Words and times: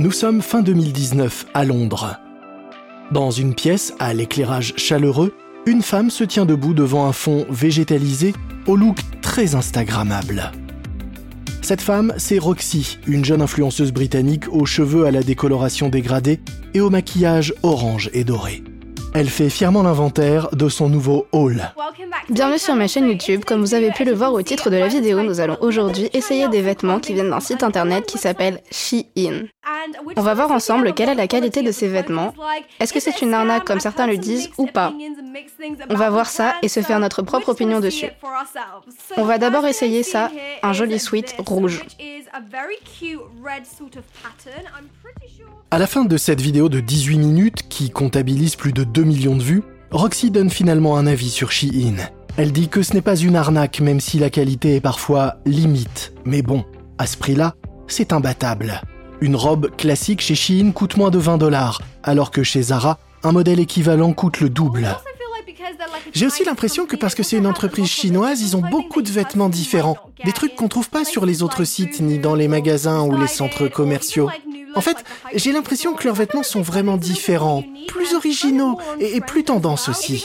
Nous 0.00 0.12
sommes 0.12 0.40
fin 0.40 0.62
2019 0.62 1.48
à 1.52 1.66
Londres. 1.66 2.16
Dans 3.12 3.30
une 3.30 3.54
pièce 3.54 3.92
à 3.98 4.14
l'éclairage 4.14 4.72
chaleureux, 4.78 5.34
une 5.66 5.82
femme 5.82 6.08
se 6.08 6.24
tient 6.24 6.46
debout 6.46 6.72
devant 6.72 7.04
un 7.04 7.12
fond 7.12 7.44
végétalisé 7.50 8.32
au 8.66 8.76
look 8.76 8.96
très 9.20 9.54
instagrammable. 9.54 10.52
Cette 11.60 11.82
femme, 11.82 12.14
c'est 12.16 12.38
Roxy, 12.38 12.98
une 13.06 13.26
jeune 13.26 13.42
influenceuse 13.42 13.92
britannique 13.92 14.48
aux 14.50 14.64
cheveux 14.64 15.04
à 15.04 15.10
la 15.10 15.22
décoloration 15.22 15.90
dégradée 15.90 16.40
et 16.72 16.80
au 16.80 16.88
maquillage 16.88 17.52
orange 17.62 18.08
et 18.14 18.24
doré. 18.24 18.64
Elle 19.12 19.28
fait 19.28 19.50
fièrement 19.50 19.82
l'inventaire 19.82 20.48
de 20.52 20.68
son 20.68 20.88
nouveau 20.88 21.26
haul. 21.32 21.72
Bienvenue 22.28 22.58
sur 22.58 22.76
ma 22.76 22.86
chaîne 22.86 23.08
YouTube. 23.08 23.44
Comme 23.44 23.60
vous 23.60 23.74
avez 23.74 23.90
pu 23.90 24.04
le 24.04 24.12
voir 24.12 24.32
au 24.32 24.40
titre 24.42 24.70
de 24.70 24.76
la 24.76 24.86
vidéo, 24.86 25.22
nous 25.22 25.40
allons 25.40 25.56
aujourd'hui 25.60 26.08
essayer 26.12 26.48
des 26.48 26.62
vêtements 26.62 27.00
qui 27.00 27.14
viennent 27.14 27.30
d'un 27.30 27.40
site 27.40 27.64
internet 27.64 28.06
qui 28.06 28.18
s'appelle 28.18 28.60
Shein. 28.70 29.48
On 30.16 30.22
va 30.22 30.34
voir 30.34 30.52
ensemble 30.52 30.94
quelle 30.94 31.08
est 31.08 31.14
la 31.14 31.26
qualité 31.26 31.62
de 31.62 31.72
ces 31.72 31.88
vêtements. 31.88 32.34
Est-ce 32.78 32.92
que 32.92 33.00
c'est 33.00 33.20
une 33.22 33.34
arnaque 33.34 33.64
comme 33.64 33.80
certains 33.80 34.06
le 34.06 34.16
disent 34.16 34.50
ou 34.58 34.66
pas? 34.66 34.92
On 35.88 35.94
va 35.94 36.10
voir 36.10 36.26
ça 36.26 36.54
et 36.62 36.68
se 36.68 36.80
faire 36.80 37.00
notre 37.00 37.22
propre 37.22 37.48
opinion 37.48 37.80
dessus. 37.80 38.10
On 39.16 39.24
va 39.24 39.38
d'abord 39.38 39.66
essayer 39.66 40.02
ça, 40.02 40.30
un 40.62 40.72
joli 40.72 40.98
sweat 40.98 41.34
rouge. 41.38 41.84
À 45.70 45.78
la 45.78 45.86
fin 45.86 46.04
de 46.04 46.16
cette 46.16 46.40
vidéo 46.40 46.68
de 46.68 46.80
18 46.80 47.18
minutes, 47.18 47.68
qui 47.68 47.90
comptabilise 47.90 48.56
plus 48.56 48.72
de 48.72 48.84
2 48.84 49.02
millions 49.02 49.36
de 49.36 49.42
vues, 49.42 49.62
Roxy 49.90 50.30
donne 50.30 50.50
finalement 50.50 50.96
un 50.96 51.06
avis 51.06 51.30
sur 51.30 51.50
Shein. 51.50 51.96
Elle 52.36 52.52
dit 52.52 52.68
que 52.68 52.82
ce 52.82 52.94
n'est 52.94 53.02
pas 53.02 53.16
une 53.16 53.36
arnaque 53.36 53.80
même 53.80 54.00
si 54.00 54.18
la 54.18 54.30
qualité 54.30 54.76
est 54.76 54.80
parfois 54.80 55.36
limite. 55.44 56.12
Mais 56.24 56.42
bon, 56.42 56.64
à 56.98 57.06
ce 57.06 57.16
prix-là, 57.16 57.56
c'est 57.88 58.12
imbattable. 58.12 58.80
Une 59.20 59.36
robe 59.36 59.74
classique 59.76 60.20
chez 60.20 60.36
Shein 60.36 60.70
coûte 60.72 60.96
moins 60.96 61.10
de 61.10 61.18
20 61.18 61.38
dollars, 61.38 61.82
alors 62.02 62.30
que 62.30 62.42
chez 62.42 62.62
Zara, 62.62 62.98
un 63.24 63.32
modèle 63.32 63.60
équivalent 63.60 64.12
coûte 64.12 64.40
le 64.40 64.48
double. 64.48 64.86
J'ai 66.12 66.26
aussi 66.26 66.44
l'impression 66.44 66.86
que 66.86 66.96
parce 66.96 67.14
que 67.14 67.22
c'est 67.22 67.36
une 67.36 67.46
entreprise 67.46 67.88
chinoise, 67.88 68.40
ils 68.42 68.56
ont 68.56 68.62
beaucoup 68.62 69.02
de 69.02 69.10
vêtements 69.10 69.48
différents. 69.48 69.96
Des 70.24 70.32
trucs 70.32 70.54
qu'on 70.54 70.68
trouve 70.68 70.90
pas 70.90 71.04
sur 71.04 71.26
les 71.26 71.42
autres 71.42 71.64
sites, 71.64 72.00
ni 72.00 72.18
dans 72.18 72.34
les 72.34 72.48
magasins 72.48 73.02
ou 73.02 73.18
les 73.18 73.26
centres 73.26 73.68
commerciaux. 73.68 74.30
En 74.74 74.80
fait, 74.80 74.96
j'ai 75.34 75.52
l'impression 75.52 75.94
que 75.94 76.04
leurs 76.04 76.14
vêtements 76.14 76.42
sont 76.42 76.62
vraiment 76.62 76.96
différents, 76.96 77.64
plus 77.88 78.14
originaux 78.14 78.78
et, 79.00 79.20
plus 79.20 79.44
tendance 79.44 79.88
aussi. 79.88 80.24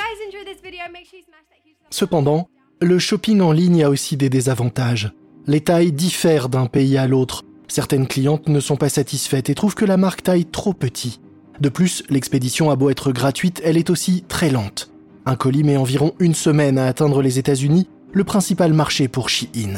Cependant, 1.90 2.50
le 2.82 3.00
shopping 3.00 3.42
en 3.42 3.52
ligne 3.52 3.84
a 3.84 3.90
aussi 3.90 4.18
des 4.18 4.30
désavantages. 4.30 5.12
Les 5.48 5.62
tailles 5.62 5.92
diffèrent 5.92 6.50
d'un 6.50 6.68
pays 6.68 6.98
à 6.98 7.08
l'autre. 7.08 7.44
Certaines 7.68 8.08
clientes 8.08 8.48
ne 8.48 8.60
sont 8.60 8.76
pas 8.76 8.90
satisfaites 8.90 9.50
et 9.50 9.56
trouvent 9.56 9.76
que 9.76 9.86
la 9.86 9.98
marque 9.98 10.24
taille 10.24 10.46
trop 10.46 10.74
petit. 10.74 11.20
De 11.60 11.70
plus, 11.70 12.04
l'expédition 12.10 12.70
a 12.70 12.76
beau 12.76 12.90
être 12.90 13.12
gratuite, 13.12 13.62
elle 13.64 13.78
est 13.78 13.90
aussi 13.90 14.24
très 14.28 14.50
lente. 14.50 14.92
Un 15.28 15.36
colis 15.36 15.64
met 15.64 15.78
environ 15.78 16.14
une 16.20 16.36
semaine 16.36 16.78
à 16.78 16.86
atteindre 16.86 17.24
les 17.24 17.40
États-Unis, 17.40 17.88
le 18.14 18.24
principal 18.24 18.74
marché 18.74 19.08
pour 19.08 19.30
Shein. 19.30 19.74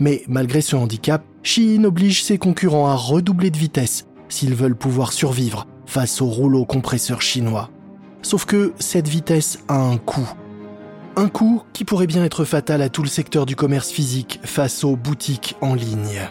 Mais 0.00 0.24
malgré 0.26 0.62
ce 0.62 0.74
handicap, 0.74 1.22
Shein 1.44 1.84
oblige 1.84 2.24
ses 2.24 2.38
concurrents 2.38 2.88
à 2.88 2.96
redoubler 2.96 3.50
de 3.50 3.56
vitesse 3.56 4.06
s'ils 4.28 4.54
veulent 4.54 4.76
pouvoir 4.76 5.12
survivre 5.12 5.66
face 5.86 6.20
au 6.20 6.26
rouleau 6.26 6.64
compresseur 6.64 7.22
chinois. 7.22 7.70
Sauf 8.22 8.46
que 8.46 8.72
cette 8.80 9.08
vitesse 9.08 9.60
a 9.68 9.78
un 9.78 9.96
coût. 9.96 10.28
Un 11.16 11.28
coût 11.28 11.62
qui 11.72 11.84
pourrait 11.84 12.06
bien 12.08 12.24
être 12.24 12.44
fatal 12.44 12.82
à 12.82 12.88
tout 12.88 13.02
le 13.02 13.08
secteur 13.08 13.46
du 13.46 13.54
commerce 13.54 13.90
physique 13.90 14.40
face 14.42 14.82
aux 14.82 14.96
boutiques 14.96 15.56
en 15.60 15.74
ligne. 15.74 16.28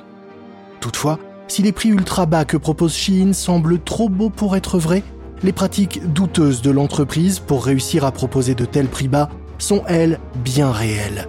Toutefois, 0.82 1.18
si 1.48 1.62
les 1.62 1.72
prix 1.72 1.90
ultra 1.90 2.26
bas 2.26 2.46
que 2.46 2.58
propose 2.58 2.94
Shein 2.94 3.32
semblent 3.34 3.80
trop 3.80 4.10
beaux 4.10 4.30
pour 4.30 4.56
être 4.56 4.80
vrais, 4.80 5.04
les 5.44 5.52
pratiques 5.54 6.02
douteuses 6.12 6.62
de 6.62 6.72
l'entreprise 6.72 7.40
pour 7.40 7.66
réussir 7.66 8.06
à 8.06 8.12
proposer 8.12 8.56
de 8.56 8.66
tels 8.66 8.88
prix 8.88 9.08
bas 9.08 9.30
sont, 9.58 9.84
elles, 9.88 10.20
bien 10.44 10.72
réelles. 10.72 11.28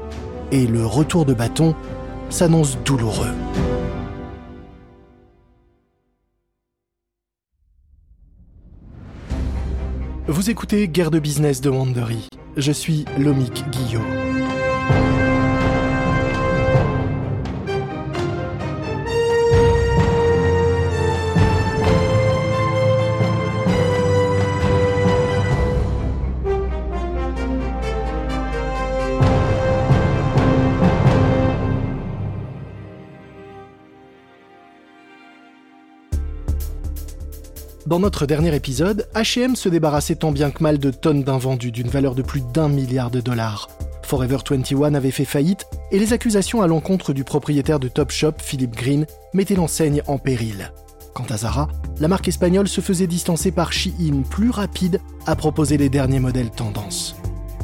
Et 0.53 0.67
le 0.67 0.85
retour 0.85 1.25
de 1.25 1.35
bâton 1.35 1.75
s'annonce 2.29 2.79
douloureux. 2.85 3.33
Vous 10.27 10.49
écoutez 10.49 10.87
Guerre 10.87 11.11
de 11.11 11.19
business 11.19 11.61
de 11.61 11.71
Wandery. 11.71 12.29
Je 12.57 12.73
suis 12.73 13.05
Lomik 13.19 13.65
Guillot. 13.71 14.01
Dans 37.91 37.99
notre 37.99 38.25
dernier 38.25 38.55
épisode, 38.55 39.09
H&M 39.17 39.57
se 39.57 39.69
débarrassait 39.69 40.15
tant 40.15 40.31
bien 40.31 40.53
que 40.53 40.63
mal 40.63 40.79
de 40.79 40.93
tonnes 40.93 41.25
d'invendus 41.25 41.73
d'une 41.73 41.89
valeur 41.89 42.15
de 42.15 42.23
plus 42.23 42.41
d'un 42.41 42.69
milliard 42.69 43.11
de 43.11 43.21
dollars. 43.21 43.69
Forever 44.05 44.37
21 44.49 44.95
avait 44.95 45.11
fait 45.11 45.25
faillite 45.25 45.67
et 45.91 45.99
les 45.99 46.13
accusations 46.13 46.63
à 46.63 46.69
l'encontre 46.69 47.13
du 47.13 47.25
propriétaire 47.25 47.81
de 47.81 47.89
Topshop, 47.89 48.35
Philip 48.39 48.77
Green, 48.77 49.07
mettaient 49.35 49.57
l'enseigne 49.57 50.03
en 50.07 50.19
péril. 50.19 50.71
Quant 51.15 51.27
à 51.31 51.39
Zara, 51.39 51.67
la 51.99 52.07
marque 52.07 52.29
espagnole 52.29 52.69
se 52.69 52.81
faisait 52.81 53.09
distancer 53.09 53.51
par 53.51 53.73
Shein, 53.73 54.23
plus 54.31 54.51
rapide 54.51 55.01
à 55.27 55.35
proposer 55.35 55.77
les 55.77 55.89
derniers 55.89 56.21
modèles 56.21 56.51
tendance. 56.51 57.17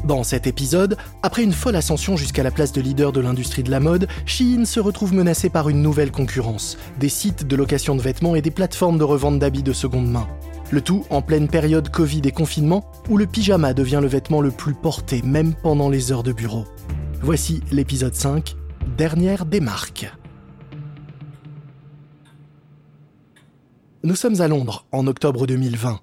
Dans 0.05 0.23
cet 0.23 0.47
épisode, 0.47 0.97
après 1.23 1.43
une 1.43 1.53
folle 1.53 1.75
ascension 1.75 2.15
jusqu'à 2.17 2.43
la 2.43 2.51
place 2.51 2.71
de 2.71 2.81
leader 2.81 3.11
de 3.11 3.19
l'industrie 3.19 3.63
de 3.63 3.71
la 3.71 3.79
mode, 3.79 4.07
Shein 4.25 4.63
se 4.65 4.79
retrouve 4.79 5.13
menacé 5.13 5.49
par 5.49 5.69
une 5.69 5.81
nouvelle 5.81 6.11
concurrence, 6.11 6.77
des 6.99 7.09
sites 7.09 7.45
de 7.45 7.55
location 7.55 7.95
de 7.95 8.01
vêtements 8.01 8.35
et 8.35 8.41
des 8.41 8.51
plateformes 8.51 8.97
de 8.97 9.03
revente 9.03 9.39
d'habits 9.39 9.63
de 9.63 9.73
seconde 9.73 10.09
main. 10.09 10.27
Le 10.71 10.81
tout 10.81 11.05
en 11.09 11.21
pleine 11.21 11.47
période 11.47 11.89
Covid 11.89 12.21
et 12.25 12.31
confinement, 12.31 12.85
où 13.09 13.17
le 13.17 13.25
pyjama 13.25 13.73
devient 13.73 13.99
le 14.01 14.07
vêtement 14.07 14.41
le 14.41 14.51
plus 14.51 14.73
porté, 14.73 15.21
même 15.23 15.53
pendant 15.55 15.89
les 15.89 16.11
heures 16.11 16.23
de 16.23 16.33
bureau. 16.33 16.65
Voici 17.21 17.61
l'épisode 17.71 18.15
5, 18.15 18.55
dernière 18.97 19.45
des 19.45 19.59
marques. 19.59 20.11
Nous 24.03 24.15
sommes 24.15 24.39
à 24.41 24.47
Londres, 24.47 24.85
en 24.91 25.07
octobre 25.07 25.47
2020. 25.47 25.99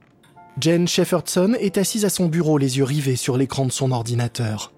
Jen 0.60 0.86
Shefferson 0.86 1.54
est 1.58 1.78
assise 1.78 2.04
à 2.04 2.10
son 2.10 2.26
bureau, 2.26 2.58
les 2.58 2.78
yeux 2.78 2.84
rivés 2.84 3.16
sur 3.16 3.36
l'écran 3.36 3.66
de 3.66 3.72
son 3.72 3.90
ordinateur. 3.90 4.72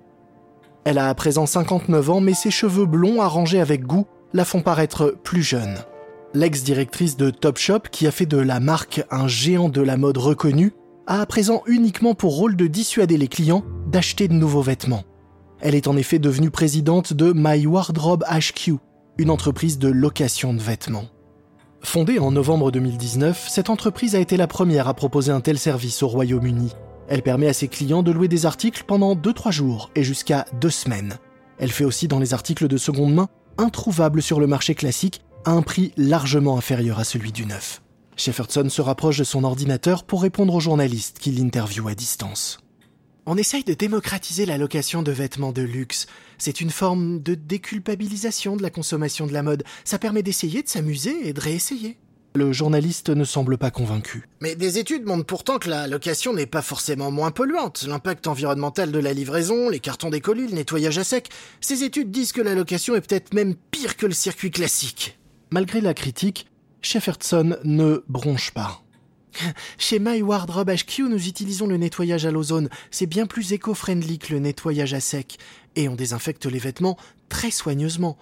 Elle 0.85 0.99
a 0.99 1.09
à 1.09 1.15
présent 1.15 1.47
59 1.47 2.11
ans, 2.11 2.21
mais 2.21 2.33
ses 2.33 2.51
cheveux 2.51 2.87
blonds 2.87 3.21
arrangés 3.21 3.61
avec 3.61 3.83
goût 3.83 4.07
la 4.33 4.45
font 4.45 4.63
paraître 4.63 5.17
plus 5.23 5.43
jeune. 5.43 5.77
L'ex-directrice 6.33 7.17
de 7.17 7.31
Topshop, 7.31 7.81
qui 7.91 8.07
a 8.07 8.11
fait 8.11 8.27
de 8.27 8.39
la 8.39 8.61
marque 8.61 9.05
un 9.11 9.29
géant 9.29 9.69
de 9.69 9.81
la 9.83 9.97
mode 9.97 10.19
reconnu, 10.19 10.73
a 11.07 11.21
à 11.21 11.27
présent 11.27 11.63
uniquement 11.67 12.15
pour 12.15 12.37
rôle 12.37 12.57
de 12.57 12.67
dissuader 12.67 13.17
les 13.17 13.29
clients 13.29 13.65
d'acheter 13.87 14.29
de 14.29 14.35
nouveaux 14.35 14.63
vêtements. 14.63 15.05
Elle 15.61 15.75
est 15.75 15.89
en 15.89 15.97
effet 15.97 16.19
devenue 16.19 16.51
présidente 16.51 17.13
de 17.13 17.33
My 17.35 17.67
Wardrobe 17.67 18.25
HQ, 18.25 18.75
une 19.19 19.31
entreprise 19.31 19.79
de 19.79 19.89
location 19.89 20.53
de 20.53 20.61
vêtements. 20.61 21.07
Fondée 21.83 22.19
en 22.19 22.33
novembre 22.33 22.71
2019, 22.71 23.49
cette 23.49 23.71
entreprise 23.71 24.15
a 24.15 24.21
été 24.21 24.37
la 24.37 24.47
première 24.47 24.89
à 24.89 24.95
proposer 24.95 25.33
un 25.33 25.41
tel 25.41 25.59
service 25.59 26.03
au 26.03 26.09
Royaume-Uni. 26.09 26.73
Elle 27.09 27.23
permet 27.23 27.49
à 27.49 27.53
ses 27.53 27.69
clients 27.69 28.03
de 28.03 28.11
louer 28.11 28.29
des 28.29 28.47
articles 28.47 28.85
pendant 28.87 29.15
2-3 29.15 29.53
jours 29.53 29.91
et 29.95 30.03
jusqu'à 30.03 30.47
2 30.61 30.71
semaines. 30.71 31.19
Elle 31.59 31.71
fait 31.71 31.85
aussi 31.85 32.09
dans 32.09 32.19
les 32.19 32.35
articles 32.35 32.69
de 32.69 32.77
seconde 32.77 33.15
main, 33.15 33.29
introuvables 33.57 34.23
sur 34.23 34.41
le 34.41 34.47
marché 34.47 34.75
classique, 34.75 35.23
à 35.45 35.53
un 35.53 35.63
prix 35.63 35.93
largement 35.97 36.59
inférieur 36.59 36.99
à 36.99 37.05
celui 37.05 37.31
du 37.31 37.47
neuf. 37.47 37.83
Shefferson 38.17 38.69
se 38.69 38.83
rapproche 38.83 39.19
de 39.19 39.25
son 39.25 39.45
ordinateur 39.45 40.05
pour 40.05 40.23
répondre 40.23 40.55
aux 40.55 40.61
journalistes 40.61 41.19
qui 41.19 41.31
l'interviewent 41.31 41.89
à 41.89 41.95
distance. 41.95 42.59
On 43.29 43.37
essaye 43.37 43.65
de 43.65 43.75
démocratiser 43.75 44.47
la 44.47 44.57
location 44.57 45.03
de 45.03 45.11
vêtements 45.11 45.51
de 45.51 45.63
luxe. 45.63 46.07
C'est 46.39 46.61
une 46.61 46.71
forme 46.71 47.21
de 47.21 47.35
déculpabilisation 47.35 48.57
de 48.57 48.63
la 48.63 48.71
consommation 48.71 49.27
de 49.27 49.33
la 49.33 49.43
mode. 49.43 49.65
Ça 49.85 49.99
permet 49.99 50.23
d'essayer, 50.23 50.63
de 50.63 50.69
s'amuser 50.69 51.29
et 51.29 51.33
de 51.33 51.41
réessayer. 51.41 51.99
Le 52.37 52.53
journaliste 52.53 53.09
ne 53.09 53.25
semble 53.25 53.59
pas 53.59 53.73
convaincu. 53.73 54.29
Mais 54.41 54.55
des 54.55 54.79
études 54.79 55.07
montrent 55.07 55.27
pourtant 55.27 55.59
que 55.59 55.69
la 55.69 55.89
location 55.89 56.35
n'est 56.35 56.47
pas 56.47 56.63
forcément 56.63 57.11
moins 57.11 57.33
polluante. 57.33 57.85
L'impact 57.89 58.29
environnemental 58.29 58.93
de 58.93 58.99
la 59.01 59.13
livraison, 59.13 59.71
les 59.71 59.81
cartons 59.81 60.11
des 60.11 60.21
colis, 60.21 60.47
le 60.47 60.55
nettoyage 60.55 60.99
à 60.99 61.05
sec. 61.05 61.29
Ces 61.61 61.83
études 61.83 62.13
disent 62.13 62.33
que 62.33 62.43
la 62.43 62.55
location 62.55 62.95
est 62.95 63.01
peut-être 63.01 63.35
même 63.35 63.57
pire 63.73 63.97
que 63.97 64.07
le 64.07 64.13
circuit 64.13 64.53
classique. 64.53 65.19
Malgré 65.51 65.81
la 65.81 65.95
critique, 65.95 66.47
Shefferson 66.81 67.57
ne 67.65 68.05
bronche 68.07 68.53
pas. 68.53 68.86
Chez 69.79 69.99
My 69.99 70.23
Wardrobe 70.23 70.71
HQ, 70.71 71.01
nous 71.09 71.29
utilisons 71.29 71.67
le 71.67 71.77
nettoyage 71.77 72.27
à 72.27 72.31
l'ozone. 72.31 72.69
C'est 72.91 73.07
bien 73.07 73.27
plus 73.27 73.53
éco-friendly 73.53 74.19
que 74.19 74.33
le 74.33 74.41
nettoyage 74.41 74.95
à 74.95 75.01
sec. 75.01 75.39
Et 75.75 75.89
on 75.89 75.95
désinfecte 75.95 76.47
les 76.47 76.59
vêtements 76.59 76.97
très 77.29 77.51
soigneusement. 77.51 78.17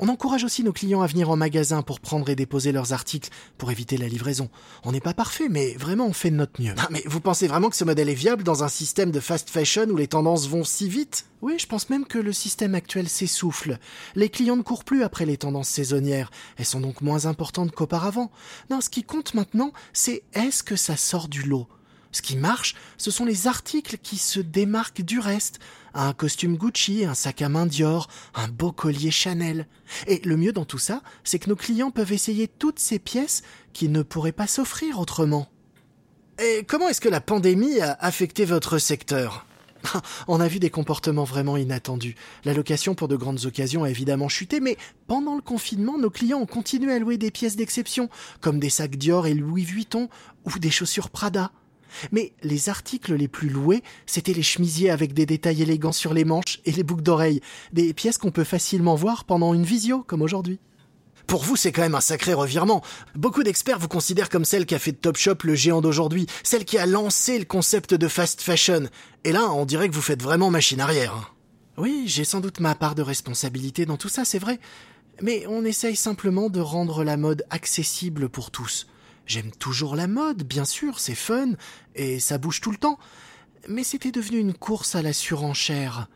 On 0.00 0.08
encourage 0.08 0.44
aussi 0.44 0.62
nos 0.62 0.72
clients 0.72 1.02
à 1.02 1.08
venir 1.08 1.28
en 1.28 1.36
magasin 1.36 1.82
pour 1.82 1.98
prendre 1.98 2.28
et 2.28 2.36
déposer 2.36 2.70
leurs 2.70 2.92
articles 2.92 3.30
pour 3.58 3.72
éviter 3.72 3.96
la 3.96 4.06
livraison. 4.06 4.48
On 4.84 4.92
n'est 4.92 5.00
pas 5.00 5.12
parfait, 5.12 5.48
mais 5.48 5.74
vraiment 5.74 6.06
on 6.06 6.12
fait 6.12 6.30
de 6.30 6.36
notre 6.36 6.62
mieux. 6.62 6.74
Ah, 6.78 6.86
mais 6.90 7.02
vous 7.06 7.20
pensez 7.20 7.48
vraiment 7.48 7.68
que 7.68 7.74
ce 7.74 7.84
modèle 7.84 8.08
est 8.08 8.14
viable 8.14 8.44
dans 8.44 8.62
un 8.62 8.68
système 8.68 9.10
de 9.10 9.18
fast 9.18 9.50
fashion 9.50 9.88
où 9.88 9.96
les 9.96 10.06
tendances 10.06 10.46
vont 10.46 10.62
si 10.62 10.88
vite? 10.88 11.26
Oui, 11.42 11.56
je 11.58 11.66
pense 11.66 11.90
même 11.90 12.06
que 12.06 12.18
le 12.18 12.32
système 12.32 12.76
actuel 12.76 13.08
s'essouffle. 13.08 13.78
Les 14.14 14.28
clients 14.28 14.56
ne 14.56 14.62
courent 14.62 14.84
plus 14.84 15.02
après 15.02 15.26
les 15.26 15.36
tendances 15.36 15.68
saisonnières. 15.68 16.30
Elles 16.58 16.64
sont 16.64 16.80
donc 16.80 17.00
moins 17.00 17.26
importantes 17.26 17.72
qu'auparavant. 17.72 18.30
Non, 18.70 18.80
ce 18.80 18.90
qui 18.90 19.02
compte 19.02 19.34
maintenant, 19.34 19.72
c'est 19.92 20.22
est-ce 20.32 20.62
que 20.62 20.76
ça 20.76 20.96
sort 20.96 21.26
du 21.26 21.42
lot? 21.42 21.66
Ce 22.18 22.22
qui 22.22 22.36
marche, 22.36 22.74
ce 22.96 23.12
sont 23.12 23.24
les 23.24 23.46
articles 23.46 23.96
qui 23.96 24.16
se 24.18 24.40
démarquent 24.40 25.02
du 25.02 25.20
reste. 25.20 25.60
Un 25.94 26.12
costume 26.12 26.56
Gucci, 26.56 27.04
un 27.04 27.14
sac 27.14 27.42
à 27.42 27.48
main 27.48 27.64
Dior, 27.64 28.08
un 28.34 28.48
beau 28.48 28.72
collier 28.72 29.12
Chanel. 29.12 29.68
Et 30.08 30.20
le 30.24 30.36
mieux 30.36 30.52
dans 30.52 30.64
tout 30.64 30.78
ça, 30.78 31.02
c'est 31.22 31.38
que 31.38 31.48
nos 31.48 31.54
clients 31.54 31.92
peuvent 31.92 32.12
essayer 32.12 32.48
toutes 32.48 32.80
ces 32.80 32.98
pièces 32.98 33.42
qui 33.72 33.88
ne 33.88 34.02
pourraient 34.02 34.32
pas 34.32 34.48
s'offrir 34.48 34.98
autrement. 34.98 35.48
Et 36.40 36.64
comment 36.66 36.88
est-ce 36.88 37.00
que 37.00 37.08
la 37.08 37.20
pandémie 37.20 37.78
a 37.78 37.92
affecté 38.00 38.44
votre 38.44 38.78
secteur? 38.78 39.46
On 40.26 40.40
a 40.40 40.48
vu 40.48 40.58
des 40.58 40.70
comportements 40.70 41.22
vraiment 41.22 41.56
inattendus. 41.56 42.16
La 42.44 42.52
location 42.52 42.96
pour 42.96 43.06
de 43.06 43.14
grandes 43.14 43.46
occasions 43.46 43.84
a 43.84 43.90
évidemment 43.90 44.28
chuté, 44.28 44.58
mais 44.58 44.76
pendant 45.06 45.36
le 45.36 45.42
confinement, 45.42 45.98
nos 45.98 46.10
clients 46.10 46.40
ont 46.40 46.46
continué 46.46 46.94
à 46.94 46.98
louer 46.98 47.16
des 47.16 47.30
pièces 47.30 47.54
d'exception, 47.54 48.10
comme 48.40 48.58
des 48.58 48.70
sacs 48.70 48.96
Dior 48.96 49.28
et 49.28 49.34
Louis 49.34 49.62
Vuitton, 49.62 50.08
ou 50.46 50.58
des 50.58 50.72
chaussures 50.72 51.10
Prada. 51.10 51.52
Mais 52.12 52.32
les 52.42 52.68
articles 52.68 53.14
les 53.14 53.28
plus 53.28 53.48
loués, 53.48 53.82
c'étaient 54.06 54.32
les 54.32 54.42
chemisiers 54.42 54.90
avec 54.90 55.14
des 55.14 55.26
détails 55.26 55.62
élégants 55.62 55.92
sur 55.92 56.14
les 56.14 56.24
manches 56.24 56.60
et 56.64 56.72
les 56.72 56.82
boucles 56.82 57.02
d'oreilles, 57.02 57.40
des 57.72 57.92
pièces 57.94 58.18
qu'on 58.18 58.30
peut 58.30 58.44
facilement 58.44 58.94
voir 58.94 59.24
pendant 59.24 59.54
une 59.54 59.64
visio, 59.64 60.02
comme 60.02 60.22
aujourd'hui. 60.22 60.58
Pour 61.26 61.42
vous, 61.42 61.56
c'est 61.56 61.72
quand 61.72 61.82
même 61.82 61.94
un 61.94 62.00
sacré 62.00 62.32
revirement. 62.32 62.82
Beaucoup 63.14 63.42
d'experts 63.42 63.78
vous 63.78 63.86
considèrent 63.86 64.30
comme 64.30 64.46
celle 64.46 64.64
qui 64.64 64.74
a 64.74 64.78
fait 64.78 64.92
de 64.92 64.96
Topshop 64.96 65.36
le 65.44 65.54
géant 65.54 65.82
d'aujourd'hui, 65.82 66.26
celle 66.42 66.64
qui 66.64 66.78
a 66.78 66.86
lancé 66.86 67.38
le 67.38 67.44
concept 67.44 67.92
de 67.92 68.08
fast 68.08 68.40
fashion. 68.40 68.88
Et 69.24 69.32
là, 69.32 69.52
on 69.52 69.66
dirait 69.66 69.90
que 69.90 69.94
vous 69.94 70.00
faites 70.00 70.22
vraiment 70.22 70.50
machine 70.50 70.80
arrière. 70.80 71.14
Hein. 71.14 71.26
Oui, 71.76 72.04
j'ai 72.06 72.24
sans 72.24 72.40
doute 72.40 72.60
ma 72.60 72.74
part 72.74 72.94
de 72.94 73.02
responsabilité 73.02 73.84
dans 73.84 73.98
tout 73.98 74.08
ça, 74.08 74.24
c'est 74.24 74.38
vrai. 74.38 74.58
Mais 75.20 75.44
on 75.48 75.66
essaye 75.66 75.96
simplement 75.96 76.48
de 76.48 76.60
rendre 76.60 77.04
la 77.04 77.18
mode 77.18 77.44
accessible 77.50 78.30
pour 78.30 78.50
tous. 78.50 78.86
J'aime 79.28 79.50
toujours 79.50 79.94
la 79.94 80.06
mode, 80.06 80.42
bien 80.42 80.64
sûr, 80.64 80.98
c'est 80.98 81.14
fun, 81.14 81.50
et 81.94 82.18
ça 82.18 82.38
bouge 82.38 82.62
tout 82.62 82.70
le 82.70 82.78
temps. 82.78 82.98
Mais 83.68 83.84
c'était 83.84 84.10
devenu 84.10 84.38
une 84.38 84.54
course 84.54 84.94
à 84.94 85.02
la 85.02 85.12
surenchère. 85.12 86.08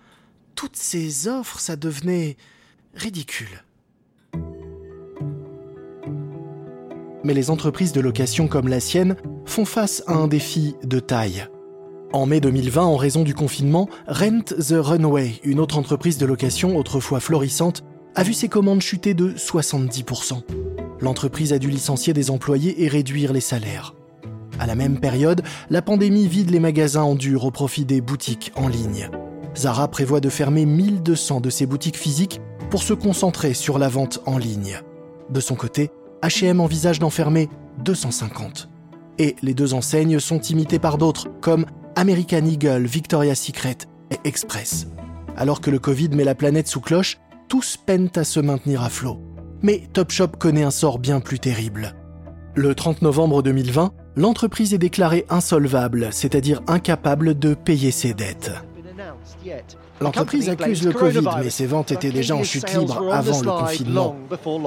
Toutes 0.54 0.76
ces 0.76 1.28
offres, 1.28 1.60
ça 1.60 1.76
devenait 1.76 2.38
ridicule. 2.94 3.64
Mais 7.22 7.34
les 7.34 7.50
entreprises 7.50 7.92
de 7.92 8.00
location 8.00 8.48
comme 8.48 8.68
la 8.68 8.80
sienne 8.80 9.16
font 9.44 9.66
face 9.66 10.02
à 10.06 10.14
un 10.14 10.26
défi 10.26 10.74
de 10.82 10.98
taille. 10.98 11.46
En 12.14 12.24
mai 12.24 12.40
2020, 12.40 12.82
en 12.82 12.96
raison 12.96 13.24
du 13.24 13.34
confinement, 13.34 13.90
Rent 14.06 14.54
the 14.58 14.76
Runway, 14.78 15.38
une 15.44 15.60
autre 15.60 15.76
entreprise 15.76 16.16
de 16.16 16.24
location 16.24 16.78
autrefois 16.78 17.20
florissante, 17.20 17.84
a 18.14 18.22
vu 18.22 18.32
ses 18.32 18.48
commandes 18.48 18.80
chuter 18.80 19.12
de 19.12 19.32
70% 19.32 20.42
l'entreprise 21.02 21.52
a 21.52 21.58
dû 21.58 21.68
licencier 21.68 22.14
des 22.14 22.30
employés 22.30 22.82
et 22.84 22.88
réduire 22.88 23.32
les 23.32 23.40
salaires. 23.40 23.94
À 24.58 24.66
la 24.66 24.74
même 24.74 25.00
période, 25.00 25.42
la 25.70 25.82
pandémie 25.82 26.28
vide 26.28 26.50
les 26.50 26.60
magasins 26.60 27.02
en 27.02 27.14
dur 27.14 27.44
au 27.44 27.50
profit 27.50 27.84
des 27.84 28.00
boutiques 28.00 28.52
en 28.54 28.68
ligne. 28.68 29.10
Zara 29.56 29.88
prévoit 29.88 30.20
de 30.20 30.28
fermer 30.28 30.64
1200 30.64 31.40
de 31.40 31.50
ses 31.50 31.66
boutiques 31.66 31.98
physiques 31.98 32.40
pour 32.70 32.82
se 32.82 32.94
concentrer 32.94 33.52
sur 33.52 33.78
la 33.78 33.88
vente 33.88 34.20
en 34.24 34.38
ligne. 34.38 34.80
De 35.30 35.40
son 35.40 35.56
côté, 35.56 35.90
H&M 36.22 36.60
envisage 36.60 37.00
d'en 37.00 37.10
fermer 37.10 37.48
250. 37.84 38.68
Et 39.18 39.36
les 39.42 39.54
deux 39.54 39.74
enseignes 39.74 40.20
sont 40.20 40.40
imitées 40.40 40.78
par 40.78 40.96
d'autres 40.96 41.28
comme 41.40 41.66
American 41.96 42.46
Eagle, 42.46 42.86
Victoria's 42.86 43.40
Secret 43.40 43.78
et 44.10 44.18
Express. 44.24 44.86
Alors 45.36 45.60
que 45.60 45.70
le 45.70 45.78
Covid 45.78 46.10
met 46.10 46.24
la 46.24 46.34
planète 46.34 46.68
sous 46.68 46.80
cloche, 46.80 47.18
tous 47.48 47.76
peinent 47.76 48.10
à 48.16 48.24
se 48.24 48.40
maintenir 48.40 48.82
à 48.82 48.88
flot. 48.88 49.20
Mais 49.62 49.82
Topshop 49.92 50.28
connaît 50.38 50.64
un 50.64 50.70
sort 50.70 50.98
bien 50.98 51.20
plus 51.20 51.38
terrible. 51.38 51.94
Le 52.54 52.74
30 52.74 53.02
novembre 53.02 53.42
2020, 53.42 53.92
l'entreprise 54.16 54.74
est 54.74 54.78
déclarée 54.78 55.24
insolvable, 55.30 56.08
c'est-à-dire 56.10 56.60
incapable 56.66 57.38
de 57.38 57.54
payer 57.54 57.90
ses 57.90 58.12
dettes. 58.12 58.50
L'entreprise 60.02 60.48
accuse 60.48 60.84
le 60.84 60.92
Covid, 60.92 61.28
mais 61.42 61.50
ses 61.50 61.66
ventes 61.66 61.92
étaient 61.92 62.10
déjà 62.10 62.34
en 62.34 62.42
chute 62.42 62.72
libre 62.74 63.12
avant 63.12 63.40
le 63.40 63.46
confinement. 63.46 64.16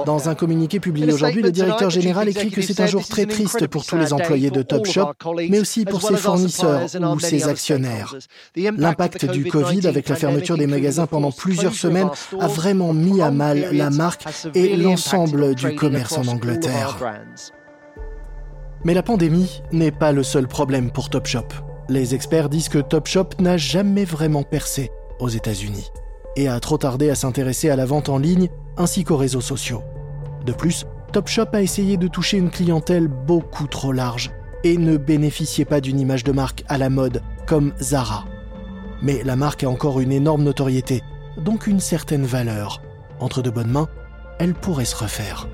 Dans 0.04 0.28
un 0.28 0.34
communiqué 0.34 0.80
publié 0.80 1.12
aujourd'hui, 1.12 1.42
le 1.42 1.52
directeur 1.52 1.90
général 1.90 2.28
écrit 2.28 2.50
que 2.50 2.62
c'est 2.62 2.80
un 2.80 2.86
jour 2.86 3.06
très 3.06 3.26
triste 3.26 3.66
pour 3.66 3.84
tous 3.84 3.96
les 3.96 4.12
employés 4.12 4.50
de 4.50 4.62
Topshop, 4.62 5.12
mais 5.48 5.60
aussi 5.60 5.84
pour 5.84 6.02
ses 6.02 6.16
fournisseurs 6.16 6.82
ou 7.14 7.20
ses 7.20 7.48
actionnaires. 7.48 8.14
L'impact 8.56 9.30
du 9.30 9.44
Covid 9.44 9.86
avec 9.86 10.08
la 10.08 10.16
fermeture 10.16 10.56
des 10.56 10.66
magasins 10.66 11.06
pendant 11.06 11.32
plusieurs 11.32 11.74
semaines 11.74 12.10
a 12.40 12.48
vraiment 12.48 12.92
mis 12.92 13.20
à 13.20 13.30
mal 13.30 13.68
la 13.72 13.90
marque 13.90 14.24
et 14.54 14.76
l'ensemble 14.76 15.54
du 15.54 15.74
commerce 15.74 16.16
en 16.18 16.26
Angleterre. 16.26 16.98
Mais 18.84 18.94
la 18.94 19.02
pandémie 19.02 19.62
n'est 19.72 19.90
pas 19.90 20.12
le 20.12 20.22
seul 20.22 20.46
problème 20.46 20.90
pour 20.90 21.10
Topshop. 21.10 21.48
Les 21.88 22.14
experts 22.14 22.48
disent 22.48 22.68
que 22.68 22.78
Topshop 22.78 23.30
n'a 23.40 23.56
jamais 23.56 24.04
vraiment 24.04 24.42
percé 24.42 24.90
aux 25.18 25.28
États-Unis 25.28 25.90
et 26.36 26.48
a 26.48 26.60
trop 26.60 26.78
tardé 26.78 27.10
à 27.10 27.14
s'intéresser 27.14 27.70
à 27.70 27.76
la 27.76 27.86
vente 27.86 28.08
en 28.08 28.18
ligne 28.18 28.48
ainsi 28.76 29.04
qu'aux 29.04 29.16
réseaux 29.16 29.40
sociaux. 29.40 29.82
De 30.44 30.52
plus, 30.52 30.84
Topshop 31.12 31.48
a 31.54 31.62
essayé 31.62 31.96
de 31.96 32.08
toucher 32.08 32.36
une 32.36 32.50
clientèle 32.50 33.08
beaucoup 33.08 33.66
trop 33.66 33.92
large 33.92 34.30
et 34.64 34.76
ne 34.76 34.96
bénéficiait 34.96 35.64
pas 35.64 35.80
d'une 35.80 35.98
image 35.98 36.24
de 36.24 36.32
marque 36.32 36.64
à 36.68 36.78
la 36.78 36.90
mode 36.90 37.22
comme 37.46 37.72
Zara. 37.80 38.24
Mais 39.02 39.22
la 39.24 39.36
marque 39.36 39.64
a 39.64 39.70
encore 39.70 40.00
une 40.00 40.12
énorme 40.12 40.42
notoriété, 40.42 41.02
donc 41.38 41.66
une 41.66 41.80
certaine 41.80 42.24
valeur. 42.24 42.82
Entre 43.18 43.42
de 43.42 43.50
bonnes 43.50 43.70
mains, 43.70 43.88
elle 44.38 44.54
pourrait 44.54 44.84
se 44.84 44.96
refaire. 44.96 45.48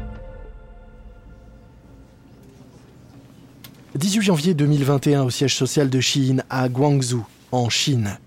18 3.94 4.22
janvier 4.22 4.54
2021 4.54 5.24
au 5.24 5.30
siège 5.30 5.54
social 5.54 5.90
de 5.90 6.00
Shein 6.00 6.38
à 6.48 6.68
Guangzhou, 6.68 7.26
en 7.52 7.68
Chine. 7.68 8.18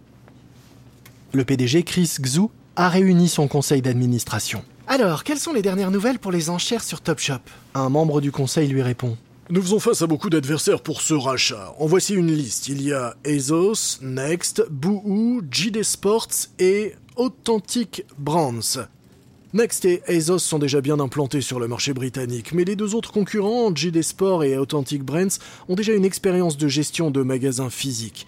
Le 1.36 1.44
PDG 1.44 1.84
Chris 1.84 2.16
Xu 2.22 2.44
a 2.78 2.88
réuni 2.88 3.28
son 3.28 3.50
conseil 3.50 3.82
d'administration. 3.82 4.64
Alors, 4.88 5.26
quelles 5.26 5.38
sont 5.38 5.52
les 5.52 5.62
dernières 5.62 5.92
nouvelles 5.92 6.18
pour 6.18 6.32
les 6.32 6.50
enchères 6.50 6.82
sur 6.82 7.02
Topshop? 7.02 7.42
Un 7.74 7.90
membre 7.90 8.22
du 8.22 8.32
conseil 8.32 8.70
lui 8.70 8.82
répond. 8.82 9.18
Nous 9.50 9.62
faisons 9.62 9.82
face 9.82 10.02
à 10.02 10.08
beaucoup 10.08 10.30
d'adversaires 10.30 10.80
pour 10.80 11.02
ce 11.02 11.14
rachat. 11.14 11.76
En 11.78 11.88
voici 11.88 12.14
une 12.14 12.32
liste. 12.32 12.70
Il 12.70 12.82
y 12.82 12.94
a 12.94 13.18
Azos, 13.26 14.00
Next, 14.02 14.64
Boohoo, 14.72 15.42
JD 15.52 15.84
Sports 15.84 16.48
et 16.58 16.94
Authentic 17.18 18.06
Brands. 18.18 18.88
Next 19.54 19.84
et 19.84 20.04
ASOS 20.08 20.40
sont 20.40 20.60
déjà 20.60 20.80
bien 20.80 21.02
implantés 21.02 21.42
sur 21.42 21.60
le 21.60 21.68
marché 21.68 21.94
britannique, 21.94 22.54
mais 22.54 22.64
les 22.64 22.78
deux 22.78 22.96
autres 22.96 23.12
concurrents, 23.12 23.76
JD 23.76 24.04
Sport 24.04 24.46
et 24.46 24.58
Authentic 24.58 25.04
Brands, 25.04 25.38
ont 25.68 25.76
déjà 25.76 25.94
une 25.94 26.06
expérience 26.06 26.56
de 26.56 26.70
gestion 26.70 27.12
de 27.12 27.24
magasins 27.24 27.70
physiques. 27.70 28.26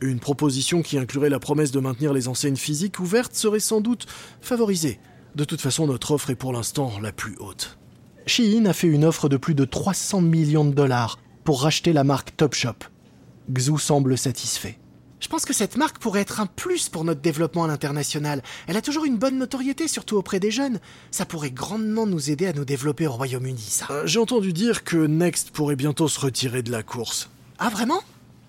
Une 0.00 0.20
proposition 0.20 0.82
qui 0.82 0.98
inclurait 0.98 1.30
la 1.30 1.38
promesse 1.38 1.70
de 1.70 1.80
maintenir 1.80 2.12
les 2.12 2.28
enseignes 2.28 2.56
physiques 2.56 3.00
ouvertes 3.00 3.34
serait 3.34 3.60
sans 3.60 3.80
doute 3.80 4.06
favorisée. 4.40 5.00
De 5.34 5.44
toute 5.44 5.60
façon, 5.60 5.86
notre 5.86 6.12
offre 6.12 6.30
est 6.30 6.34
pour 6.34 6.52
l'instant 6.52 6.92
la 7.00 7.12
plus 7.12 7.36
haute. 7.38 7.78
Shein 8.26 8.66
a 8.66 8.72
fait 8.72 8.88
une 8.88 9.04
offre 9.04 9.28
de 9.28 9.36
plus 9.36 9.54
de 9.54 9.64
300 9.64 10.20
millions 10.20 10.64
de 10.64 10.74
dollars 10.74 11.18
pour 11.44 11.62
racheter 11.62 11.92
la 11.92 12.04
marque 12.04 12.36
Topshop. 12.36 12.84
Xu 13.52 13.78
semble 13.78 14.18
satisfait. 14.18 14.78
Je 15.20 15.28
pense 15.28 15.44
que 15.44 15.54
cette 15.54 15.76
marque 15.76 15.98
pourrait 15.98 16.20
être 16.20 16.40
un 16.40 16.46
plus 16.46 16.88
pour 16.88 17.04
notre 17.04 17.20
développement 17.20 17.64
à 17.64 17.68
l'international. 17.68 18.42
Elle 18.66 18.76
a 18.76 18.82
toujours 18.82 19.06
une 19.06 19.16
bonne 19.16 19.38
notoriété, 19.38 19.88
surtout 19.88 20.16
auprès 20.16 20.40
des 20.40 20.50
jeunes. 20.50 20.78
Ça 21.10 21.24
pourrait 21.24 21.50
grandement 21.50 22.06
nous 22.06 22.30
aider 22.30 22.46
à 22.46 22.52
nous 22.52 22.64
développer 22.64 23.06
au 23.06 23.12
Royaume-Uni, 23.12 23.60
ça. 23.60 23.86
Euh, 23.90 24.06
j'ai 24.06 24.18
entendu 24.18 24.52
dire 24.52 24.84
que 24.84 25.06
Next 25.06 25.50
pourrait 25.50 25.76
bientôt 25.76 26.08
se 26.08 26.20
retirer 26.20 26.62
de 26.62 26.70
la 26.70 26.82
course. 26.82 27.30
Ah, 27.58 27.70
vraiment? 27.70 28.02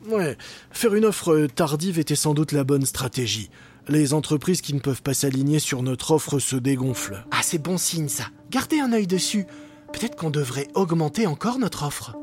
Ouais, 0.09 0.37
faire 0.71 0.95
une 0.95 1.05
offre 1.05 1.47
tardive 1.53 1.99
était 1.99 2.15
sans 2.15 2.33
doute 2.33 2.53
la 2.53 2.63
bonne 2.63 2.85
stratégie. 2.85 3.49
Les 3.89 4.13
entreprises 4.13 4.61
qui 4.61 4.73
ne 4.73 4.79
peuvent 4.79 5.01
pas 5.01 5.13
s'aligner 5.13 5.59
sur 5.59 5.81
notre 5.83 6.11
offre 6.11 6.39
se 6.39 6.55
dégonflent. 6.55 7.25
Ah, 7.31 7.41
c'est 7.41 7.61
bon 7.61 7.77
signe, 7.77 8.09
ça. 8.09 8.25
Gardez 8.49 8.79
un 8.79 8.93
œil 8.93 9.07
dessus. 9.07 9.45
Peut-être 9.93 10.15
qu'on 10.15 10.29
devrait 10.29 10.67
augmenter 10.75 11.27
encore 11.27 11.59
notre 11.59 11.85
offre. 11.85 12.15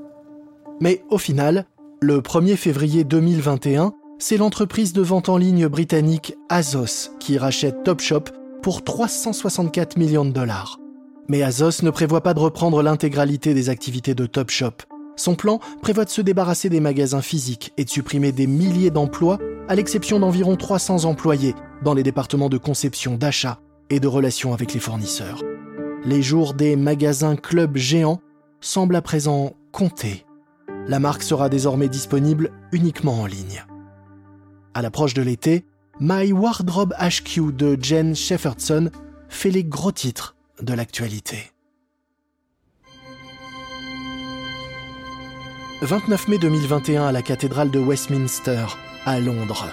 Mais 0.80 1.02
au 1.10 1.18
final, 1.18 1.66
le 2.00 2.20
1er 2.20 2.56
février 2.56 3.04
2021, 3.04 3.94
c'est 4.18 4.36
l'entreprise 4.36 4.92
de 4.92 5.02
vente 5.02 5.28
en 5.28 5.36
ligne 5.36 5.68
britannique 5.68 6.34
Azos 6.48 7.10
qui 7.20 7.38
rachète 7.38 7.82
Topshop 7.82 8.24
pour 8.62 8.84
364 8.84 9.96
millions 9.96 10.24
de 10.24 10.30
dollars. 10.30 10.78
Mais 11.28 11.42
Azos 11.42 11.82
ne 11.82 11.90
prévoit 11.90 12.22
pas 12.22 12.34
de 12.34 12.40
reprendre 12.40 12.82
l'intégralité 12.82 13.54
des 13.54 13.68
activités 13.70 14.14
de 14.14 14.26
Topshop. 14.26 14.72
Son 15.16 15.35
plan 15.35 15.61
prévoit 15.80 16.04
de 16.04 16.11
se 16.11 16.21
débarrasser 16.21 16.68
des 16.68 16.80
magasins 16.80 17.23
physiques 17.23 17.73
et 17.76 17.85
de 17.85 17.90
supprimer 17.90 18.33
des 18.33 18.47
milliers 18.47 18.90
d'emplois, 18.90 19.38
à 19.68 19.75
l'exception 19.75 20.18
d'environ 20.18 20.56
300 20.56 21.04
employés 21.04 21.54
dans 21.83 21.94
les 21.94 22.02
départements 22.02 22.49
de 22.49 22.59
conception, 22.59 23.16
d'achat 23.16 23.61
et 23.90 24.00
de 24.00 24.09
relations 24.09 24.52
avec 24.52 24.75
les 24.75 24.80
fournisseurs. 24.80 25.42
Les 26.04 26.23
jours 26.23 26.54
des 26.54 26.76
magasins 26.76 27.37
clubs 27.37 27.76
géants 27.76 28.21
semblent 28.61 28.97
à 28.97 29.02
présent 29.02 29.54
compter. 29.73 30.26
La 30.87 30.99
marque 30.99 31.23
sera 31.23 31.49
désormais 31.49 31.88
disponible 31.88 32.50
uniquement 32.73 33.21
en 33.21 33.26
ligne. 33.26 33.64
À 34.75 34.83
l'approche 34.83 35.14
de 35.14 35.23
l'été, 35.23 35.64
My 36.00 36.33
Wardrobe 36.33 36.94
HQ 37.00 37.52
de 37.54 37.78
Jen 37.80 38.16
Shepherdson 38.16 38.90
fait 39.28 39.50
les 39.50 39.64
gros 39.64 39.92
titres 39.92 40.35
de 40.61 40.75
l'actualité. 40.75 41.53
29 45.82 46.28
mai 46.28 46.38
2021 46.38 47.06
à 47.06 47.12
la 47.12 47.22
cathédrale 47.22 47.70
de 47.70 47.78
Westminster, 47.80 48.64
à 49.04 49.18
Londres. 49.18 49.66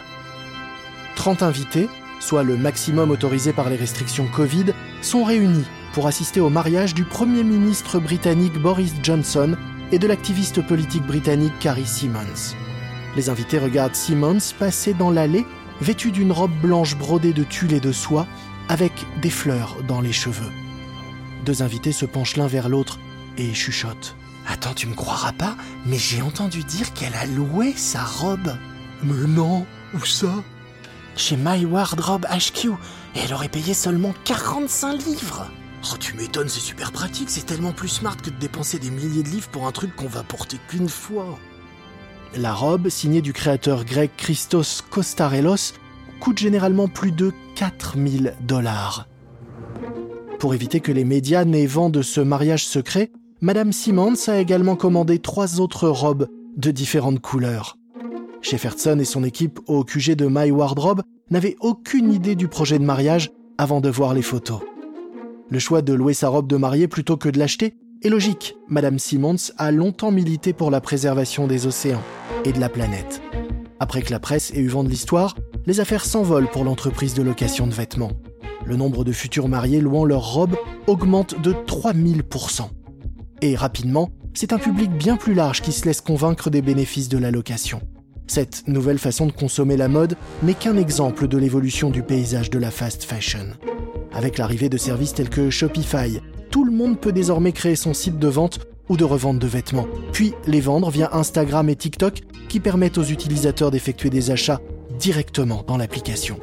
30 1.15 1.43
invités, 1.43 1.87
soit 2.19 2.43
le 2.43 2.57
maximum 2.57 3.11
autorisé 3.11 3.53
par 3.53 3.69
les 3.69 3.75
restrictions 3.75 4.27
Covid, 4.27 4.73
sont 5.01 5.23
réunis 5.23 5.65
pour 5.93 6.07
assister 6.07 6.39
au 6.39 6.49
mariage 6.49 6.95
du 6.95 7.03
Premier 7.03 7.43
ministre 7.43 7.99
britannique 7.99 8.57
Boris 8.57 8.93
Johnson 9.03 9.55
et 9.91 9.99
de 9.99 10.07
l'activiste 10.07 10.65
politique 10.65 11.05
britannique 11.05 11.57
Carrie 11.59 11.85
Simmons. 11.85 12.55
Les 13.15 13.29
invités 13.29 13.59
regardent 13.59 13.95
Simmons 13.95 14.53
passer 14.57 14.93
dans 14.93 15.11
l'allée, 15.11 15.45
vêtu 15.81 16.11
d'une 16.11 16.31
robe 16.31 16.57
blanche 16.61 16.97
brodée 16.97 17.33
de 17.33 17.43
tulle 17.43 17.73
et 17.73 17.79
de 17.79 17.91
soie, 17.91 18.25
avec 18.69 18.91
des 19.21 19.29
fleurs 19.29 19.77
dans 19.87 20.01
les 20.01 20.13
cheveux. 20.13 20.51
Deux 21.45 21.61
invités 21.61 21.91
se 21.91 22.05
penchent 22.05 22.37
l'un 22.37 22.47
vers 22.47 22.69
l'autre 22.69 22.99
et 23.37 23.53
chuchotent. 23.53 24.15
Attends, 24.51 24.73
tu 24.73 24.87
me 24.87 24.95
croiras 24.95 25.31
pas, 25.31 25.55
mais 25.85 25.97
j'ai 25.97 26.21
entendu 26.21 26.65
dire 26.65 26.91
qu'elle 26.93 27.13
a 27.15 27.25
loué 27.25 27.73
sa 27.77 28.03
robe. 28.03 28.51
Mais 29.01 29.25
non, 29.25 29.65
où 29.93 30.05
ça? 30.05 30.33
Chez 31.15 31.37
My 31.37 31.63
Wardrobe 31.65 32.25
HQ, 32.25 32.71
et 33.15 33.19
elle 33.23 33.33
aurait 33.33 33.47
payé 33.47 33.73
seulement 33.73 34.13
45 34.25 35.05
livres. 35.05 35.47
Oh, 35.85 35.95
tu 35.97 36.15
m'étonnes, 36.15 36.49
c'est 36.49 36.59
super 36.59 36.91
pratique, 36.91 37.29
c'est 37.29 37.45
tellement 37.45 37.71
plus 37.71 37.87
smart 37.87 38.17
que 38.17 38.29
de 38.29 38.35
dépenser 38.35 38.77
des 38.77 38.91
milliers 38.91 39.23
de 39.23 39.29
livres 39.29 39.47
pour 39.49 39.67
un 39.67 39.71
truc 39.71 39.95
qu'on 39.95 40.07
va 40.07 40.21
porter 40.21 40.57
qu'une 40.67 40.89
fois. 40.89 41.39
La 42.35 42.53
robe, 42.53 42.89
signée 42.89 43.21
du 43.21 43.31
créateur 43.31 43.85
grec 43.85 44.11
Christos 44.17 44.83
Kostarelos, 44.89 45.73
coûte 46.19 46.39
généralement 46.39 46.89
plus 46.89 47.13
de 47.13 47.31
4000 47.55 48.35
dollars. 48.41 49.07
Pour 50.39 50.53
éviter 50.53 50.81
que 50.81 50.91
les 50.91 51.05
médias 51.05 51.45
n'aient 51.45 51.65
vent 51.65 51.89
de 51.89 52.01
ce 52.01 52.19
mariage 52.19 52.65
secret, 52.65 53.11
Madame 53.43 53.73
Simmons 53.73 54.27
a 54.27 54.37
également 54.37 54.75
commandé 54.75 55.17
trois 55.17 55.59
autres 55.59 55.87
robes 55.87 56.27
de 56.57 56.69
différentes 56.69 57.21
couleurs. 57.21 57.75
Shefferson 58.43 58.99
et 58.99 59.03
son 59.03 59.23
équipe 59.23 59.59
au 59.65 59.83
QG 59.83 60.11
de 60.11 60.27
My 60.29 60.51
Wardrobe 60.51 61.01
n'avaient 61.31 61.55
aucune 61.59 62.13
idée 62.13 62.35
du 62.35 62.47
projet 62.47 62.77
de 62.77 62.83
mariage 62.83 63.31
avant 63.57 63.81
de 63.81 63.89
voir 63.89 64.13
les 64.13 64.21
photos. 64.21 64.59
Le 65.49 65.57
choix 65.57 65.81
de 65.81 65.91
louer 65.91 66.13
sa 66.13 66.29
robe 66.29 66.45
de 66.45 66.55
mariée 66.55 66.87
plutôt 66.87 67.17
que 67.17 67.29
de 67.29 67.39
l'acheter 67.39 67.73
est 68.03 68.09
logique. 68.09 68.57
Madame 68.67 68.99
Simmons 68.99 69.51
a 69.57 69.71
longtemps 69.71 70.11
milité 70.11 70.53
pour 70.53 70.69
la 70.69 70.79
préservation 70.79 71.47
des 71.47 71.65
océans 71.65 72.03
et 72.45 72.51
de 72.51 72.59
la 72.59 72.69
planète. 72.69 73.23
Après 73.79 74.03
que 74.03 74.11
la 74.11 74.19
presse 74.19 74.51
ait 74.51 74.59
eu 74.59 74.67
vent 74.67 74.83
de 74.83 74.89
l'histoire, 74.89 75.35
les 75.65 75.79
affaires 75.79 76.05
s'envolent 76.05 76.51
pour 76.51 76.63
l'entreprise 76.63 77.15
de 77.15 77.23
location 77.23 77.65
de 77.65 77.73
vêtements. 77.73 78.11
Le 78.67 78.75
nombre 78.75 79.03
de 79.03 79.11
futurs 79.11 79.47
mariés 79.47 79.81
louant 79.81 80.05
leur 80.05 80.31
robe 80.31 80.55
augmente 80.85 81.41
de 81.41 81.53
3000%. 81.53 82.69
Et 83.43 83.55
rapidement, 83.55 84.09
c'est 84.35 84.53
un 84.53 84.59
public 84.59 84.91
bien 84.91 85.17
plus 85.17 85.33
large 85.33 85.61
qui 85.61 85.71
se 85.71 85.85
laisse 85.85 86.01
convaincre 86.01 86.51
des 86.51 86.61
bénéfices 86.61 87.09
de 87.09 87.17
la 87.17 87.31
location. 87.31 87.81
Cette 88.27 88.67
nouvelle 88.67 88.99
façon 88.99 89.25
de 89.25 89.31
consommer 89.31 89.77
la 89.77 89.87
mode 89.87 90.15
n'est 90.43 90.53
qu'un 90.53 90.77
exemple 90.77 91.27
de 91.27 91.37
l'évolution 91.37 91.89
du 91.89 92.03
paysage 92.03 92.51
de 92.51 92.59
la 92.59 92.69
fast 92.69 93.03
fashion. 93.03 93.47
Avec 94.13 94.37
l'arrivée 94.37 94.69
de 94.69 94.77
services 94.77 95.15
tels 95.15 95.29
que 95.29 95.49
Shopify, 95.49 96.21
tout 96.51 96.63
le 96.63 96.71
monde 96.71 96.99
peut 96.99 97.11
désormais 97.11 97.51
créer 97.51 97.75
son 97.75 97.95
site 97.95 98.19
de 98.19 98.27
vente 98.27 98.59
ou 98.89 98.95
de 98.95 99.03
revente 99.03 99.39
de 99.39 99.47
vêtements, 99.47 99.87
puis 100.13 100.33
les 100.45 100.61
vendre 100.61 100.91
via 100.91 101.09
Instagram 101.13 101.67
et 101.67 101.75
TikTok 101.75 102.21
qui 102.47 102.59
permettent 102.59 102.99
aux 102.99 103.03
utilisateurs 103.03 103.71
d'effectuer 103.71 104.11
des 104.11 104.29
achats 104.29 104.61
directement 104.99 105.63
dans 105.65 105.77
l'application. 105.77 106.39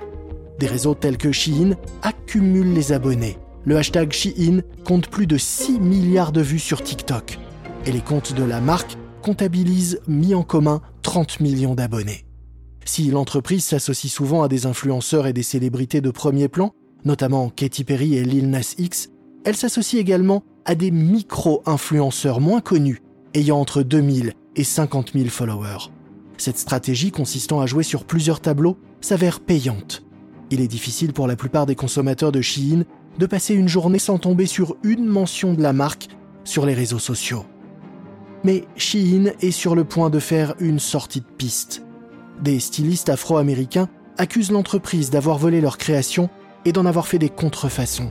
Des 0.59 0.67
réseaux 0.67 0.95
tels 0.95 1.17
que 1.17 1.31
Shein 1.31 1.77
accumulent 2.03 2.75
les 2.75 2.93
abonnés 2.93 3.39
le 3.69 3.77
hashtag 3.77 4.13
Shein 4.13 4.63
compte 4.87 5.09
plus 5.09 5.27
de 5.27 5.37
6 5.37 5.79
milliards 5.79 6.33
de 6.33 6.41
vues 6.41 6.59
sur 6.59 6.83
TikTok. 6.83 7.39
Et 7.85 7.93
les 7.93 8.01
comptes 8.01 8.33
de 8.33 8.43
la 8.43 8.63
marque 8.63 8.97
comptabilisent 9.21 10.01
mis 10.09 10.35
en 10.35 10.43
commun 10.43 10.81
30 11.03 11.41
millions 11.41 11.75
d'abonnés. 11.75 12.25
Si 12.87 13.11
l'entreprise 13.11 13.67
s'associe 13.67 14.11
souvent 14.11 14.43
à 14.43 14.49
des 14.49 14.65
influenceurs 14.65 15.27
et 15.27 15.35
des 15.35 15.43
célébrités 15.43 16.01
de 16.01 16.11
premier 16.11 16.49
plan, 16.49 16.73
notamment 17.05 17.51
Katy 17.51 17.85
Perry 17.85 18.15
et 18.15 18.25
Lil 18.25 18.49
Nas 18.49 18.75
X, 18.79 19.11
elle 19.45 19.57
s'associe 19.57 20.01
également 20.01 20.45
à 20.65 20.75
des 20.75 20.91
micro-influenceurs 20.91 22.41
moins 22.41 22.63
connus, 22.63 23.03
ayant 23.35 23.61
entre 23.61 23.83
2000 23.83 24.33
et 24.57 24.65
50 24.65 25.13
000 25.13 25.29
followers. 25.29 25.91
Cette 26.39 26.59
stratégie 26.59 27.11
consistant 27.11 27.61
à 27.61 27.67
jouer 27.67 27.83
sur 27.83 28.05
plusieurs 28.05 28.41
tableaux 28.41 28.79
s'avère 29.03 29.41
payante. 29.41 30.05
Il 30.51 30.63
est 30.63 30.69
difficile 30.69 31.13
pour 31.13 31.27
la 31.27 31.37
plupart 31.37 31.67
des 31.67 31.75
consommateurs 31.75 32.33
de 32.33 32.41
Shein 32.41 32.85
de 33.19 33.27
passer 33.27 33.55
une 33.55 33.69
journée 33.69 33.99
sans 33.99 34.19
tomber 34.19 34.47
sur 34.47 34.77
une 34.83 35.07
mention 35.07 35.53
de 35.53 35.63
la 35.63 35.73
marque 35.73 36.09
sur 36.45 36.65
les 36.65 36.75
réseaux 36.75 36.99
sociaux. 36.99 37.45
Mais 38.45 38.65
Shein 38.77 39.33
est 39.41 39.51
sur 39.51 39.75
le 39.75 39.85
point 39.85 40.11
de 40.11 40.21
faire 40.21 40.55
une 40.61 40.79
sortie 40.79 41.21
de 41.21 41.27
piste. 41.27 41.85
Des 42.41 42.61
stylistes 42.61 43.09
afro-américains 43.09 43.89
accusent 44.17 44.53
l'entreprise 44.53 45.11
d'avoir 45.11 45.39
volé 45.39 45.61
leur 45.61 45.77
création 45.77 46.31
et 46.65 46.73
d'en 46.73 46.87
avoir 46.87 47.07
fait 47.07 47.19
des 47.19 47.29
contrefaçons. 47.29 48.11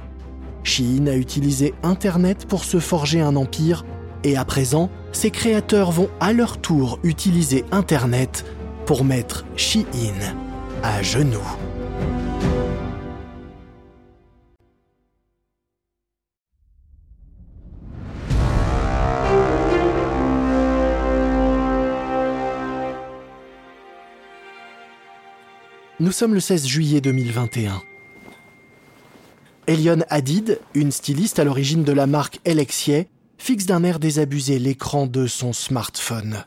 Shein 0.63 1.07
a 1.07 1.15
utilisé 1.15 1.73
Internet 1.81 2.45
pour 2.45 2.65
se 2.65 2.79
forger 2.79 3.21
un 3.21 3.37
empire 3.37 3.85
et 4.23 4.35
à 4.35 4.43
présent, 4.43 4.89
ses 5.13 5.31
créateurs 5.31 5.91
vont 5.91 6.09
à 6.19 6.33
leur 6.33 6.59
tour 6.59 6.99
utiliser 7.03 7.63
Internet 7.71 8.45
pour 8.85 9.05
mettre 9.05 9.45
Shein 9.55 9.85
à 10.83 11.01
genoux. 11.01 11.39
Nous 26.07 26.13
sommes 26.13 26.35
le 26.35 26.39
16 26.39 26.65
juillet 26.65 27.01
2021. 27.01 27.81
Elion 29.67 30.05
Hadid, 30.09 30.57
une 30.73 30.93
styliste 30.93 31.37
à 31.37 31.43
l'origine 31.43 31.83
de 31.83 31.91
la 31.91 32.07
marque 32.07 32.39
Alexier, 32.47 33.09
fixe 33.37 33.65
d'un 33.65 33.83
air 33.83 33.99
désabusé 33.99 34.57
l'écran 34.57 35.05
de 35.05 35.27
son 35.27 35.51
smartphone. 35.51 36.45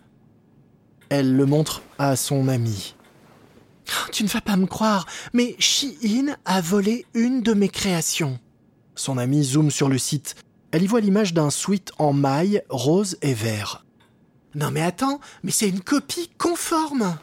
Elle 1.10 1.36
le 1.36 1.44
montre 1.44 1.82
à 1.98 2.16
son 2.16 2.48
ami. 2.48 2.94
Tu 4.12 4.24
ne 4.24 4.28
vas 4.30 4.40
pas 4.40 4.56
me 4.56 4.64
croire, 4.64 5.04
mais 5.34 5.56
Shein 5.58 6.36
a 6.46 6.62
volé 6.62 7.04
une 7.12 7.42
de 7.42 7.52
mes 7.52 7.68
créations. 7.68 8.38
Son 8.94 9.18
ami 9.18 9.44
zoome 9.44 9.70
sur 9.70 9.90
le 9.90 9.98
site. 9.98 10.36
Elle 10.70 10.84
y 10.84 10.86
voit 10.86 11.02
l'image 11.02 11.34
d'un 11.34 11.50
sweat 11.50 11.92
en 11.98 12.14
maille 12.14 12.62
rose 12.70 13.18
et 13.20 13.34
vert. 13.34 13.84
Non 14.54 14.70
mais 14.70 14.80
attends, 14.80 15.20
mais 15.42 15.50
c'est 15.50 15.68
une 15.68 15.82
copie 15.82 16.30
conforme. 16.38 17.14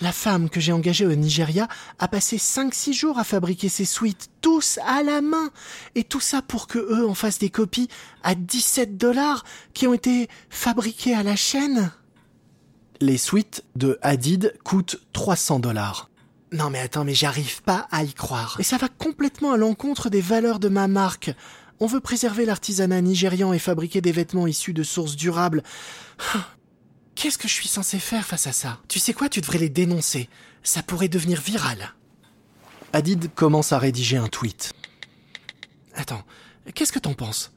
La 0.00 0.12
femme 0.12 0.48
que 0.48 0.60
j'ai 0.60 0.72
engagée 0.72 1.06
au 1.06 1.14
Nigeria 1.14 1.68
a 1.98 2.08
passé 2.08 2.36
5-6 2.36 2.92
jours 2.92 3.18
à 3.18 3.24
fabriquer 3.24 3.68
ses 3.68 3.84
suites, 3.84 4.30
tous 4.40 4.78
à 4.86 5.02
la 5.02 5.20
main. 5.20 5.50
Et 5.94 6.04
tout 6.04 6.20
ça 6.20 6.42
pour 6.42 6.66
que 6.66 6.78
eux 6.78 7.06
en 7.06 7.14
fassent 7.14 7.38
des 7.38 7.50
copies 7.50 7.88
à 8.22 8.34
17 8.34 8.96
dollars 8.96 9.44
qui 9.74 9.86
ont 9.86 9.94
été 9.94 10.28
fabriquées 10.50 11.14
à 11.14 11.22
la 11.22 11.36
chaîne. 11.36 11.92
Les 13.00 13.18
suites 13.18 13.64
de 13.76 13.98
Hadid 14.02 14.54
coûtent 14.64 15.00
300 15.12 15.60
dollars. 15.60 16.08
Non 16.52 16.68
mais 16.68 16.80
attends, 16.80 17.04
mais 17.04 17.14
j'arrive 17.14 17.62
pas 17.62 17.88
à 17.90 18.04
y 18.04 18.12
croire. 18.12 18.56
Et 18.58 18.62
ça 18.62 18.76
va 18.76 18.88
complètement 18.88 19.52
à 19.52 19.56
l'encontre 19.56 20.10
des 20.10 20.20
valeurs 20.20 20.58
de 20.58 20.68
ma 20.68 20.86
marque. 20.86 21.34
On 21.80 21.86
veut 21.86 22.00
préserver 22.00 22.44
l'artisanat 22.44 23.00
nigérian 23.00 23.52
et 23.52 23.58
fabriquer 23.58 24.00
des 24.00 24.12
vêtements 24.12 24.46
issus 24.46 24.72
de 24.72 24.82
sources 24.82 25.16
durables. 25.16 25.62
Qu'est-ce 27.22 27.38
que 27.38 27.46
je 27.46 27.54
suis 27.54 27.68
censé 27.68 28.00
faire 28.00 28.26
face 28.26 28.48
à 28.48 28.52
ça? 28.52 28.80
Tu 28.88 28.98
sais 28.98 29.12
quoi, 29.12 29.28
tu 29.28 29.40
devrais 29.40 29.58
les 29.58 29.68
dénoncer. 29.68 30.28
Ça 30.64 30.82
pourrait 30.82 31.06
devenir 31.06 31.40
viral. 31.40 31.94
Hadid 32.92 33.32
commence 33.36 33.72
à 33.72 33.78
rédiger 33.78 34.16
un 34.16 34.26
tweet. 34.26 34.72
Attends, 35.94 36.24
qu'est-ce 36.74 36.90
que 36.90 36.98
t'en 36.98 37.14
penses? 37.14 37.52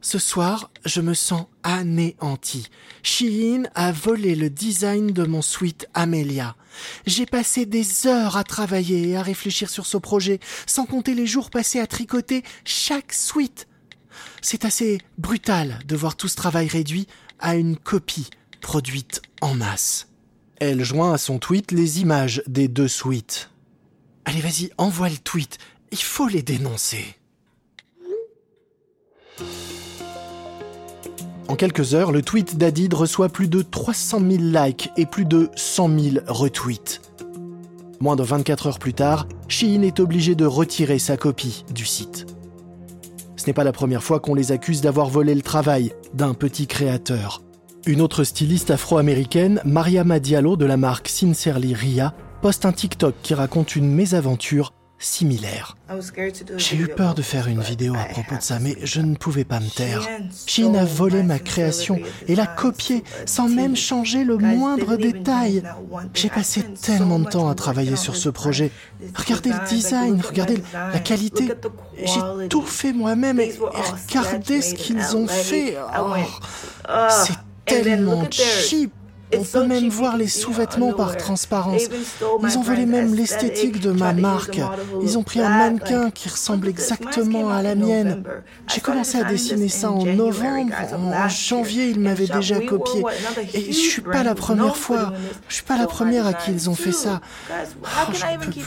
Ce 0.00 0.18
soir, 0.18 0.72
je 0.84 1.00
me 1.00 1.14
sens 1.14 1.46
anéanti. 1.62 2.68
Shein 3.04 3.68
a 3.76 3.92
volé 3.92 4.34
le 4.34 4.50
design 4.50 5.12
de 5.12 5.22
mon 5.22 5.40
suite 5.40 5.86
Amelia. 5.94 6.56
J'ai 7.06 7.26
passé 7.26 7.64
des 7.64 8.08
heures 8.08 8.36
à 8.36 8.42
travailler 8.42 9.10
et 9.10 9.16
à 9.16 9.22
réfléchir 9.22 9.70
sur 9.70 9.86
ce 9.86 9.98
projet, 9.98 10.40
sans 10.66 10.84
compter 10.84 11.14
les 11.14 11.28
jours 11.28 11.48
passés 11.48 11.78
à 11.78 11.86
tricoter 11.86 12.42
chaque 12.64 13.12
suite. 13.12 13.68
C'est 14.42 14.64
assez 14.64 14.98
brutal 15.16 15.78
de 15.86 15.94
voir 15.94 16.16
tout 16.16 16.26
ce 16.26 16.34
travail 16.34 16.66
réduit 16.66 17.06
à 17.38 17.56
une 17.56 17.76
copie 17.76 18.30
produite 18.60 19.22
en 19.40 19.54
masse. 19.54 20.08
Elle 20.58 20.82
joint 20.84 21.12
à 21.12 21.18
son 21.18 21.38
tweet 21.38 21.72
les 21.72 22.00
images 22.00 22.42
des 22.46 22.68
deux 22.68 22.88
suites. 22.88 23.50
Allez, 24.24 24.40
vas-y, 24.40 24.70
envoie 24.78 25.08
le 25.08 25.18
tweet. 25.18 25.58
Il 25.92 26.02
faut 26.02 26.28
les 26.28 26.42
dénoncer. 26.42 27.16
En 31.48 31.54
quelques 31.54 31.94
heures, 31.94 32.10
le 32.10 32.22
tweet 32.22 32.58
d'Adid 32.58 32.92
reçoit 32.92 33.28
plus 33.28 33.48
de 33.48 33.62
300 33.62 34.18
000 34.18 34.30
likes 34.42 34.90
et 34.96 35.06
plus 35.06 35.24
de 35.24 35.48
100 35.54 36.00
000 36.00 36.16
retweets. 36.26 37.00
Moins 38.00 38.16
de 38.16 38.24
24 38.24 38.66
heures 38.66 38.78
plus 38.78 38.94
tard, 38.94 39.28
Shein 39.48 39.82
est 39.82 40.00
obligé 40.00 40.34
de 40.34 40.44
retirer 40.44 40.98
sa 40.98 41.16
copie 41.16 41.64
du 41.72 41.86
site. 41.86 42.26
Ce 43.46 43.50
n'est 43.52 43.54
pas 43.54 43.62
la 43.62 43.70
première 43.70 44.02
fois 44.02 44.18
qu'on 44.18 44.34
les 44.34 44.50
accuse 44.50 44.80
d'avoir 44.80 45.08
volé 45.08 45.32
le 45.32 45.40
travail 45.40 45.92
d'un 46.14 46.34
petit 46.34 46.66
créateur. 46.66 47.42
Une 47.86 48.00
autre 48.00 48.24
styliste 48.24 48.72
afro-américaine, 48.72 49.60
Mariama 49.64 50.18
Diallo 50.18 50.56
de 50.56 50.64
la 50.64 50.76
marque 50.76 51.06
Sincerely 51.06 51.72
Ria, 51.72 52.12
poste 52.42 52.66
un 52.66 52.72
TikTok 52.72 53.14
qui 53.22 53.34
raconte 53.34 53.76
une 53.76 53.88
mésaventure 53.88 54.72
similaire. 54.98 55.76
J'ai 56.56 56.76
eu 56.76 56.88
peur 56.88 57.14
de 57.14 57.22
faire 57.22 57.48
une 57.48 57.60
vidéo 57.60 57.94
à 57.94 58.04
propos 58.04 58.36
de 58.36 58.42
ça, 58.42 58.58
mais 58.58 58.76
je 58.82 59.00
ne 59.00 59.14
pouvais 59.14 59.44
pas 59.44 59.60
me 59.60 59.68
taire. 59.68 60.06
Shein 60.46 60.74
a 60.74 60.84
volé 60.84 61.22
ma 61.22 61.38
création 61.38 61.98
et 62.26 62.34
l'a 62.34 62.46
copiée 62.46 63.04
sans 63.26 63.48
même 63.48 63.76
changer 63.76 64.24
le 64.24 64.38
moindre 64.38 64.96
détail. 64.96 65.62
J'ai 66.14 66.30
passé 66.30 66.62
tellement 66.62 67.18
de 67.18 67.28
temps 67.28 67.48
à 67.48 67.54
travailler 67.54 67.96
sur 67.96 68.16
ce 68.16 68.28
projet. 68.28 68.70
Regardez 69.14 69.50
le 69.50 69.68
design, 69.68 70.20
regardez 70.26 70.62
la 70.72 70.98
qualité. 70.98 71.48
J'ai 72.02 72.48
tout 72.48 72.62
fait 72.62 72.92
moi-même 72.92 73.40
et, 73.40 73.54
regardez 74.08 74.62
ce 74.62 74.74
qu'ils 74.74 75.16
ont 75.16 75.26
fait. 75.26 75.76
Oh, 76.88 77.06
c'est 77.10 77.36
tellement 77.64 78.26
cheap. 78.30 78.92
On 79.34 79.42
peut 79.42 79.66
même 79.66 79.88
voir 79.88 80.16
les 80.16 80.28
sous-vêtements 80.28 80.92
par 80.92 81.16
transparence. 81.16 81.88
Ils 82.42 82.58
ont 82.58 82.62
volé 82.62 82.86
même 82.86 83.14
l'esthétique 83.14 83.80
de 83.80 83.90
ma 83.90 84.12
marque. 84.12 84.60
Ils 85.02 85.18
ont 85.18 85.22
pris 85.22 85.40
un 85.40 85.48
mannequin 85.48 86.10
qui 86.10 86.28
ressemble 86.28 86.68
exactement 86.68 87.48
à 87.48 87.62
la 87.62 87.74
mienne. 87.74 88.22
J'ai 88.72 88.80
commencé 88.80 89.18
à 89.18 89.24
dessiner 89.24 89.68
ça 89.68 89.90
en 89.90 90.04
novembre. 90.04 90.72
En 90.92 91.28
janvier, 91.28 91.88
ils 91.88 92.00
m'avaient 92.00 92.28
déjà 92.28 92.60
copié. 92.60 93.02
Et 93.54 93.72
je 93.72 93.78
suis 93.78 94.02
pas 94.02 94.22
la 94.22 94.34
première 94.34 94.76
fois. 94.76 95.12
Je 95.48 95.54
suis 95.54 95.64
pas 95.64 95.76
la 95.76 95.86
première 95.86 96.26
à 96.26 96.32
qui 96.32 96.52
ils 96.52 96.70
ont 96.70 96.74
fait 96.74 96.92
ça. 96.92 97.20
Oh, 97.50 98.12
peux 98.40 98.50
plus. 98.50 98.64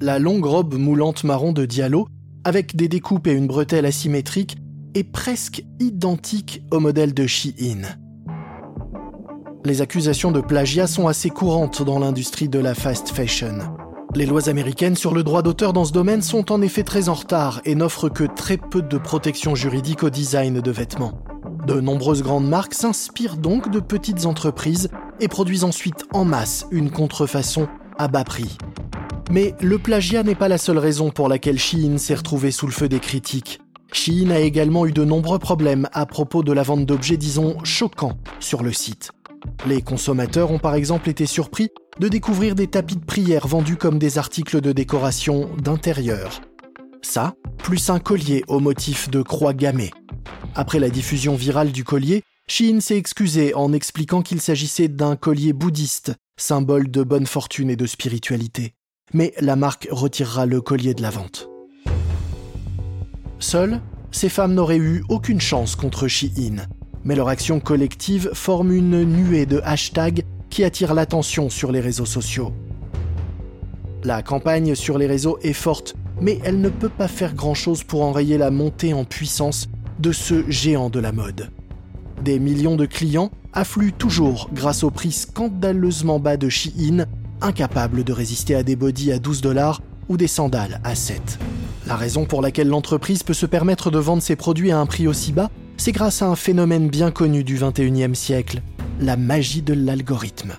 La 0.00 0.18
longue 0.18 0.44
robe 0.44 0.74
moulante 0.74 1.24
marron 1.24 1.52
de 1.52 1.64
Diallo, 1.64 2.08
avec 2.44 2.76
des 2.76 2.88
découpes 2.88 3.26
et 3.26 3.32
une 3.32 3.46
bretelle 3.46 3.86
asymétrique, 3.86 4.58
est 4.94 5.04
presque 5.04 5.64
identique 5.80 6.62
au 6.70 6.80
modèle 6.80 7.14
de 7.14 7.26
Shein. 7.26 7.96
Les 9.66 9.80
accusations 9.80 10.30
de 10.30 10.42
plagiat 10.42 10.86
sont 10.86 11.08
assez 11.08 11.30
courantes 11.30 11.82
dans 11.82 11.98
l'industrie 11.98 12.50
de 12.50 12.58
la 12.58 12.74
fast 12.74 13.08
fashion. 13.08 13.60
Les 14.14 14.26
lois 14.26 14.50
américaines 14.50 14.94
sur 14.94 15.14
le 15.14 15.22
droit 15.22 15.40
d'auteur 15.40 15.72
dans 15.72 15.86
ce 15.86 15.92
domaine 15.92 16.20
sont 16.20 16.52
en 16.52 16.60
effet 16.60 16.82
très 16.82 17.08
en 17.08 17.14
retard 17.14 17.62
et 17.64 17.74
n'offrent 17.74 18.10
que 18.10 18.24
très 18.24 18.58
peu 18.58 18.82
de 18.82 18.98
protection 18.98 19.54
juridique 19.54 20.02
au 20.02 20.10
design 20.10 20.60
de 20.60 20.70
vêtements. 20.70 21.18
De 21.66 21.80
nombreuses 21.80 22.22
grandes 22.22 22.46
marques 22.46 22.74
s'inspirent 22.74 23.38
donc 23.38 23.70
de 23.70 23.80
petites 23.80 24.26
entreprises 24.26 24.90
et 25.18 25.28
produisent 25.28 25.64
ensuite 25.64 26.04
en 26.12 26.26
masse 26.26 26.66
une 26.70 26.90
contrefaçon 26.90 27.66
à 27.96 28.06
bas 28.06 28.24
prix. 28.24 28.58
Mais 29.30 29.54
le 29.62 29.78
plagiat 29.78 30.24
n'est 30.24 30.34
pas 30.34 30.48
la 30.48 30.58
seule 30.58 30.78
raison 30.78 31.08
pour 31.08 31.30
laquelle 31.30 31.58
Shein 31.58 31.96
s'est 31.96 32.16
retrouvé 32.16 32.50
sous 32.50 32.66
le 32.66 32.72
feu 32.72 32.90
des 32.90 33.00
critiques. 33.00 33.60
Shein 33.94 34.28
a 34.30 34.40
également 34.40 34.84
eu 34.84 34.92
de 34.92 35.06
nombreux 35.06 35.38
problèmes 35.38 35.88
à 35.94 36.04
propos 36.04 36.42
de 36.42 36.52
la 36.52 36.64
vente 36.64 36.84
d'objets, 36.84 37.16
disons, 37.16 37.56
choquants 37.64 38.18
sur 38.40 38.62
le 38.62 38.74
site. 38.74 39.10
Les 39.66 39.82
consommateurs 39.82 40.50
ont 40.50 40.58
par 40.58 40.74
exemple 40.74 41.08
été 41.08 41.26
surpris 41.26 41.70
de 41.98 42.08
découvrir 42.08 42.54
des 42.54 42.66
tapis 42.66 42.96
de 42.96 43.04
prière 43.04 43.46
vendus 43.46 43.76
comme 43.76 43.98
des 43.98 44.18
articles 44.18 44.60
de 44.60 44.72
décoration 44.72 45.48
d'intérieur. 45.56 46.42
Ça, 47.02 47.34
plus 47.58 47.90
un 47.90 47.98
collier 47.98 48.44
au 48.48 48.60
motif 48.60 49.10
de 49.10 49.22
croix 49.22 49.54
gammée. 49.54 49.90
Après 50.54 50.78
la 50.78 50.90
diffusion 50.90 51.34
virale 51.34 51.72
du 51.72 51.84
collier, 51.84 52.22
Shein 52.46 52.80
s'est 52.80 52.98
excusé 52.98 53.54
en 53.54 53.72
expliquant 53.72 54.22
qu'il 54.22 54.40
s'agissait 54.40 54.88
d'un 54.88 55.16
collier 55.16 55.52
bouddhiste, 55.52 56.14
symbole 56.36 56.90
de 56.90 57.02
bonne 57.02 57.26
fortune 57.26 57.70
et 57.70 57.76
de 57.76 57.86
spiritualité. 57.86 58.74
Mais 59.12 59.32
la 59.40 59.56
marque 59.56 59.88
retirera 59.90 60.44
le 60.46 60.60
collier 60.60 60.94
de 60.94 61.02
la 61.02 61.10
vente. 61.10 61.48
Seules, 63.38 63.80
ces 64.10 64.28
femmes 64.28 64.54
n'auraient 64.54 64.76
eu 64.76 65.04
aucune 65.08 65.40
chance 65.40 65.74
contre 65.74 66.06
Shein, 66.06 66.66
mais 67.04 67.14
leur 67.14 67.28
action 67.28 67.60
collective 67.60 68.30
forme 68.32 68.72
une 68.72 69.04
nuée 69.04 69.46
de 69.46 69.60
hashtags 69.64 70.24
qui 70.50 70.64
attirent 70.64 70.94
l'attention 70.94 71.50
sur 71.50 71.72
les 71.72 71.80
réseaux 71.80 72.06
sociaux. 72.06 72.52
La 74.04 74.22
campagne 74.22 74.74
sur 74.74 74.98
les 74.98 75.06
réseaux 75.06 75.38
est 75.42 75.52
forte, 75.52 75.94
mais 76.20 76.38
elle 76.44 76.60
ne 76.60 76.68
peut 76.68 76.88
pas 76.88 77.08
faire 77.08 77.34
grand-chose 77.34 77.82
pour 77.82 78.02
enrayer 78.02 78.38
la 78.38 78.50
montée 78.50 78.92
en 78.92 79.04
puissance 79.04 79.68
de 79.98 80.12
ce 80.12 80.48
géant 80.50 80.90
de 80.90 81.00
la 81.00 81.12
mode. 81.12 81.50
Des 82.22 82.38
millions 82.38 82.76
de 82.76 82.86
clients 82.86 83.30
affluent 83.52 83.92
toujours 83.92 84.50
grâce 84.52 84.84
au 84.84 84.90
prix 84.90 85.12
scandaleusement 85.12 86.20
bas 86.20 86.36
de 86.36 86.48
Shein, 86.48 87.06
incapable 87.40 88.04
de 88.04 88.12
résister 88.12 88.54
à 88.54 88.62
des 88.62 88.76
bodys 88.76 89.12
à 89.12 89.18
12 89.18 89.40
dollars 89.40 89.82
ou 90.08 90.16
des 90.16 90.26
sandales 90.26 90.80
à 90.84 90.94
7. 90.94 91.38
La 91.86 91.96
raison 91.96 92.24
pour 92.24 92.42
laquelle 92.42 92.68
l'entreprise 92.68 93.22
peut 93.22 93.34
se 93.34 93.46
permettre 93.46 93.90
de 93.90 93.98
vendre 93.98 94.22
ses 94.22 94.36
produits 94.36 94.70
à 94.70 94.78
un 94.78 94.86
prix 94.86 95.06
aussi 95.06 95.32
bas 95.32 95.50
c'est 95.84 95.92
grâce 95.92 96.22
à 96.22 96.28
un 96.28 96.34
phénomène 96.34 96.88
bien 96.88 97.10
connu 97.10 97.44
du 97.44 97.58
21e 97.58 98.14
siècle, 98.14 98.62
la 99.00 99.18
magie 99.18 99.60
de 99.60 99.74
l'algorithme. 99.74 100.54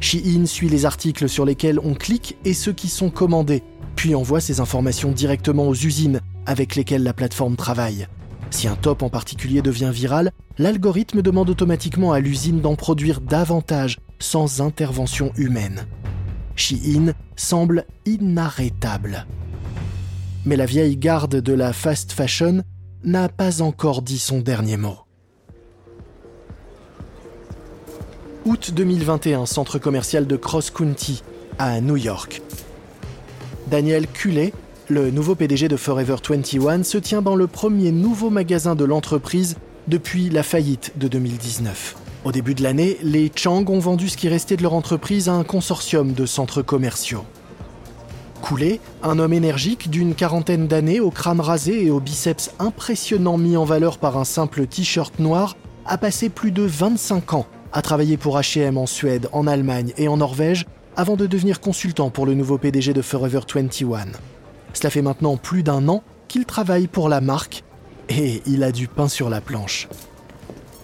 Shein 0.00 0.46
suit 0.46 0.70
les 0.70 0.86
articles 0.86 1.28
sur 1.28 1.44
lesquels 1.44 1.78
on 1.78 1.92
clique 1.92 2.38
et 2.46 2.54
ceux 2.54 2.72
qui 2.72 2.88
sont 2.88 3.10
commandés, 3.10 3.62
puis 3.94 4.14
envoie 4.14 4.40
ces 4.40 4.60
informations 4.60 5.12
directement 5.12 5.68
aux 5.68 5.74
usines 5.74 6.22
avec 6.46 6.76
lesquelles 6.76 7.02
la 7.02 7.12
plateforme 7.12 7.56
travaille. 7.56 8.06
Si 8.48 8.66
un 8.66 8.74
top 8.74 9.02
en 9.02 9.10
particulier 9.10 9.60
devient 9.60 9.90
viral, 9.92 10.32
l'algorithme 10.56 11.20
demande 11.20 11.50
automatiquement 11.50 12.14
à 12.14 12.20
l'usine 12.20 12.62
d'en 12.62 12.74
produire 12.74 13.20
davantage 13.20 13.98
sans 14.18 14.62
intervention 14.62 15.30
humaine. 15.36 15.86
Shein 16.56 17.12
semble 17.36 17.84
inarrêtable. 18.06 19.26
Mais 20.46 20.56
la 20.56 20.64
vieille 20.64 20.96
garde 20.96 21.36
de 21.36 21.52
la 21.52 21.74
fast 21.74 22.12
fashion 22.12 22.62
n'a 23.04 23.28
pas 23.28 23.60
encore 23.60 24.02
dit 24.02 24.18
son 24.18 24.38
dernier 24.40 24.76
mot. 24.76 24.96
Août 28.46 28.72
2021, 28.74 29.46
centre 29.46 29.78
commercial 29.78 30.26
de 30.26 30.36
Cross 30.36 30.70
County, 30.70 31.22
à 31.58 31.80
New 31.80 31.96
York. 31.96 32.42
Daniel 33.68 34.06
Cullet, 34.06 34.52
le 34.88 35.10
nouveau 35.10 35.34
PDG 35.34 35.68
de 35.68 35.76
Forever 35.76 36.16
21, 36.26 36.82
se 36.82 36.98
tient 36.98 37.22
dans 37.22 37.36
le 37.36 37.46
premier 37.46 37.92
nouveau 37.92 38.30
magasin 38.30 38.74
de 38.74 38.84
l'entreprise 38.84 39.56
depuis 39.88 40.30
la 40.30 40.42
faillite 40.42 40.92
de 40.96 41.08
2019. 41.08 41.96
Au 42.24 42.32
début 42.32 42.54
de 42.54 42.62
l'année, 42.62 42.96
les 43.02 43.30
Chang 43.34 43.64
ont 43.68 43.78
vendu 43.78 44.08
ce 44.08 44.16
qui 44.16 44.28
restait 44.28 44.56
de 44.56 44.62
leur 44.62 44.72
entreprise 44.72 45.28
à 45.28 45.34
un 45.34 45.44
consortium 45.44 46.12
de 46.12 46.24
centres 46.24 46.62
commerciaux. 46.62 47.24
Coulé, 48.44 48.78
un 49.02 49.18
homme 49.18 49.32
énergique 49.32 49.88
d'une 49.88 50.14
quarantaine 50.14 50.66
d'années, 50.66 51.00
au 51.00 51.10
crâne 51.10 51.40
rasé 51.40 51.86
et 51.86 51.90
aux 51.90 51.98
biceps 51.98 52.50
impressionnants 52.58 53.38
mis 53.38 53.56
en 53.56 53.64
valeur 53.64 53.96
par 53.96 54.18
un 54.18 54.24
simple 54.24 54.66
t-shirt 54.66 55.18
noir, 55.18 55.56
a 55.86 55.96
passé 55.96 56.28
plus 56.28 56.50
de 56.50 56.62
25 56.62 57.32
ans 57.32 57.46
à 57.72 57.80
travailler 57.80 58.18
pour 58.18 58.38
HM 58.38 58.76
en 58.76 58.84
Suède, 58.84 59.30
en 59.32 59.46
Allemagne 59.46 59.94
et 59.96 60.08
en 60.08 60.18
Norvège 60.18 60.66
avant 60.94 61.16
de 61.16 61.24
devenir 61.24 61.62
consultant 61.62 62.10
pour 62.10 62.26
le 62.26 62.34
nouveau 62.34 62.58
PDG 62.58 62.92
de 62.92 63.00
Forever 63.00 63.40
21. 63.50 64.08
Cela 64.74 64.90
fait 64.90 65.00
maintenant 65.00 65.38
plus 65.38 65.62
d'un 65.62 65.88
an 65.88 66.02
qu'il 66.28 66.44
travaille 66.44 66.86
pour 66.86 67.08
la 67.08 67.22
marque 67.22 67.64
et 68.10 68.42
il 68.44 68.62
a 68.62 68.72
du 68.72 68.88
pain 68.88 69.08
sur 69.08 69.30
la 69.30 69.40
planche. 69.40 69.88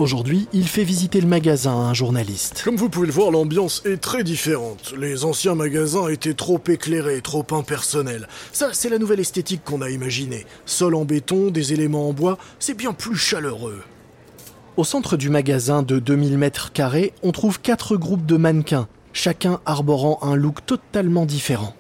Aujourd'hui, 0.01 0.49
il 0.55 0.67
fait 0.67 0.83
visiter 0.83 1.21
le 1.21 1.27
magasin 1.27 1.73
à 1.73 1.91
un 1.91 1.93
journaliste. 1.93 2.63
Comme 2.65 2.77
vous 2.77 2.89
pouvez 2.89 3.07
le 3.07 3.13
voir, 3.13 3.31
l'ambiance 3.31 3.83
est 3.85 3.99
très 4.01 4.25
différente. 4.25 4.95
Les 4.97 5.27
anciens 5.27 5.55
magasins 5.55 6.09
étaient 6.09 6.33
trop 6.33 6.59
éclairés, 6.69 7.21
trop 7.21 7.45
impersonnels. 7.51 8.27
Ça, 8.51 8.71
c'est 8.73 8.89
la 8.89 8.97
nouvelle 8.97 9.21
esthétique 9.21 9.61
qu'on 9.63 9.83
a 9.83 9.91
imaginée. 9.91 10.47
Sol 10.65 10.95
en 10.95 11.05
béton, 11.05 11.51
des 11.51 11.75
éléments 11.75 12.09
en 12.09 12.15
bois, 12.15 12.39
c'est 12.59 12.73
bien 12.73 12.95
plus 12.95 13.17
chaleureux. 13.17 13.83
Au 14.79 14.85
centre 14.85 15.19
du 15.19 15.29
magasin 15.29 15.83
de 15.83 15.99
2000 15.99 16.39
mètres 16.39 16.73
carrés, 16.73 17.13
on 17.23 17.33
trouve 17.33 17.61
quatre 17.61 17.99
groupes 17.99 18.25
de 18.25 18.39
mannequins, 18.39 18.89
chacun 19.13 19.61
arborant 19.67 20.19
un 20.23 20.35
look 20.35 20.65
totalement 20.65 21.27
différent. 21.27 21.75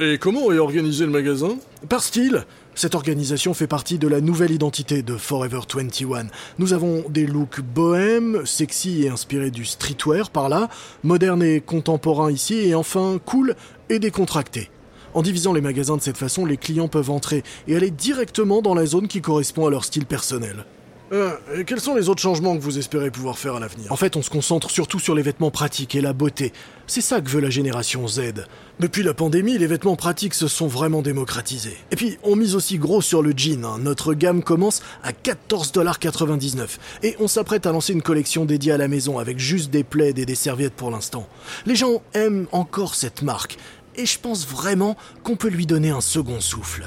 Et 0.00 0.16
comment 0.16 0.50
est 0.50 0.58
organisé 0.58 1.04
le 1.04 1.10
magasin? 1.10 1.56
Par 1.90 2.02
style 2.02 2.46
cette 2.76 2.94
organisation 2.94 3.54
fait 3.54 3.66
partie 3.66 3.98
de 3.98 4.06
la 4.06 4.20
nouvelle 4.20 4.50
identité 4.50 5.02
de 5.02 5.16
Forever 5.16 5.60
21. 5.74 6.26
Nous 6.58 6.74
avons 6.74 7.04
des 7.08 7.26
looks 7.26 7.62
bohèmes, 7.62 8.44
sexy 8.44 9.04
et 9.04 9.08
inspirés 9.08 9.50
du 9.50 9.64
streetwear 9.64 10.28
par 10.28 10.50
là, 10.50 10.68
moderne 11.02 11.42
et 11.42 11.62
contemporain 11.62 12.30
ici, 12.30 12.68
et 12.68 12.74
enfin 12.74 13.18
cool 13.24 13.56
et 13.88 13.98
décontracté. 13.98 14.70
En 15.14 15.22
divisant 15.22 15.54
les 15.54 15.62
magasins 15.62 15.96
de 15.96 16.02
cette 16.02 16.18
façon, 16.18 16.44
les 16.44 16.58
clients 16.58 16.88
peuvent 16.88 17.10
entrer 17.10 17.42
et 17.66 17.74
aller 17.74 17.90
directement 17.90 18.60
dans 18.60 18.74
la 18.74 18.84
zone 18.84 19.08
qui 19.08 19.22
correspond 19.22 19.66
à 19.66 19.70
leur 19.70 19.84
style 19.84 20.04
personnel. 20.04 20.66
Euh, 21.12 21.36
et 21.54 21.64
quels 21.64 21.80
sont 21.80 21.94
les 21.94 22.08
autres 22.08 22.20
changements 22.20 22.56
que 22.56 22.62
vous 22.62 22.78
espérez 22.78 23.10
pouvoir 23.10 23.38
faire 23.38 23.54
à 23.54 23.60
l'avenir 23.60 23.92
En 23.92 23.96
fait, 23.96 24.16
on 24.16 24.22
se 24.22 24.30
concentre 24.30 24.70
surtout 24.70 24.98
sur 24.98 25.14
les 25.14 25.22
vêtements 25.22 25.50
pratiques 25.50 25.94
et 25.94 26.00
la 26.00 26.12
beauté. 26.12 26.52
C'est 26.88 27.00
ça 27.00 27.20
que 27.20 27.28
veut 27.28 27.40
la 27.40 27.50
génération 27.50 28.06
Z. 28.08 28.46
Depuis 28.80 29.02
la 29.02 29.14
pandémie, 29.14 29.56
les 29.56 29.66
vêtements 29.66 29.96
pratiques 29.96 30.34
se 30.34 30.48
sont 30.48 30.66
vraiment 30.66 31.02
démocratisés. 31.02 31.76
Et 31.90 31.96
puis, 31.96 32.18
on 32.22 32.34
mise 32.34 32.56
aussi 32.56 32.78
gros 32.78 33.02
sur 33.02 33.22
le 33.22 33.32
jean. 33.36 33.64
Hein. 33.64 33.78
Notre 33.80 34.14
gamme 34.14 34.42
commence 34.42 34.82
à 35.02 35.12
14,99$. 35.12 36.78
Et 37.02 37.16
on 37.20 37.28
s'apprête 37.28 37.66
à 37.66 37.72
lancer 37.72 37.92
une 37.92 38.02
collection 38.02 38.44
dédiée 38.44 38.72
à 38.72 38.78
la 38.78 38.88
maison 38.88 39.18
avec 39.18 39.38
juste 39.38 39.70
des 39.70 39.84
plaids 39.84 40.14
et 40.16 40.26
des 40.26 40.34
serviettes 40.34 40.74
pour 40.74 40.90
l'instant. 40.90 41.28
Les 41.66 41.76
gens 41.76 42.02
aiment 42.14 42.46
encore 42.52 42.94
cette 42.94 43.22
marque. 43.22 43.58
Et 43.94 44.06
je 44.06 44.18
pense 44.18 44.46
vraiment 44.46 44.96
qu'on 45.22 45.36
peut 45.36 45.48
lui 45.48 45.66
donner 45.66 45.90
un 45.90 46.02
second 46.02 46.40
souffle. 46.40 46.84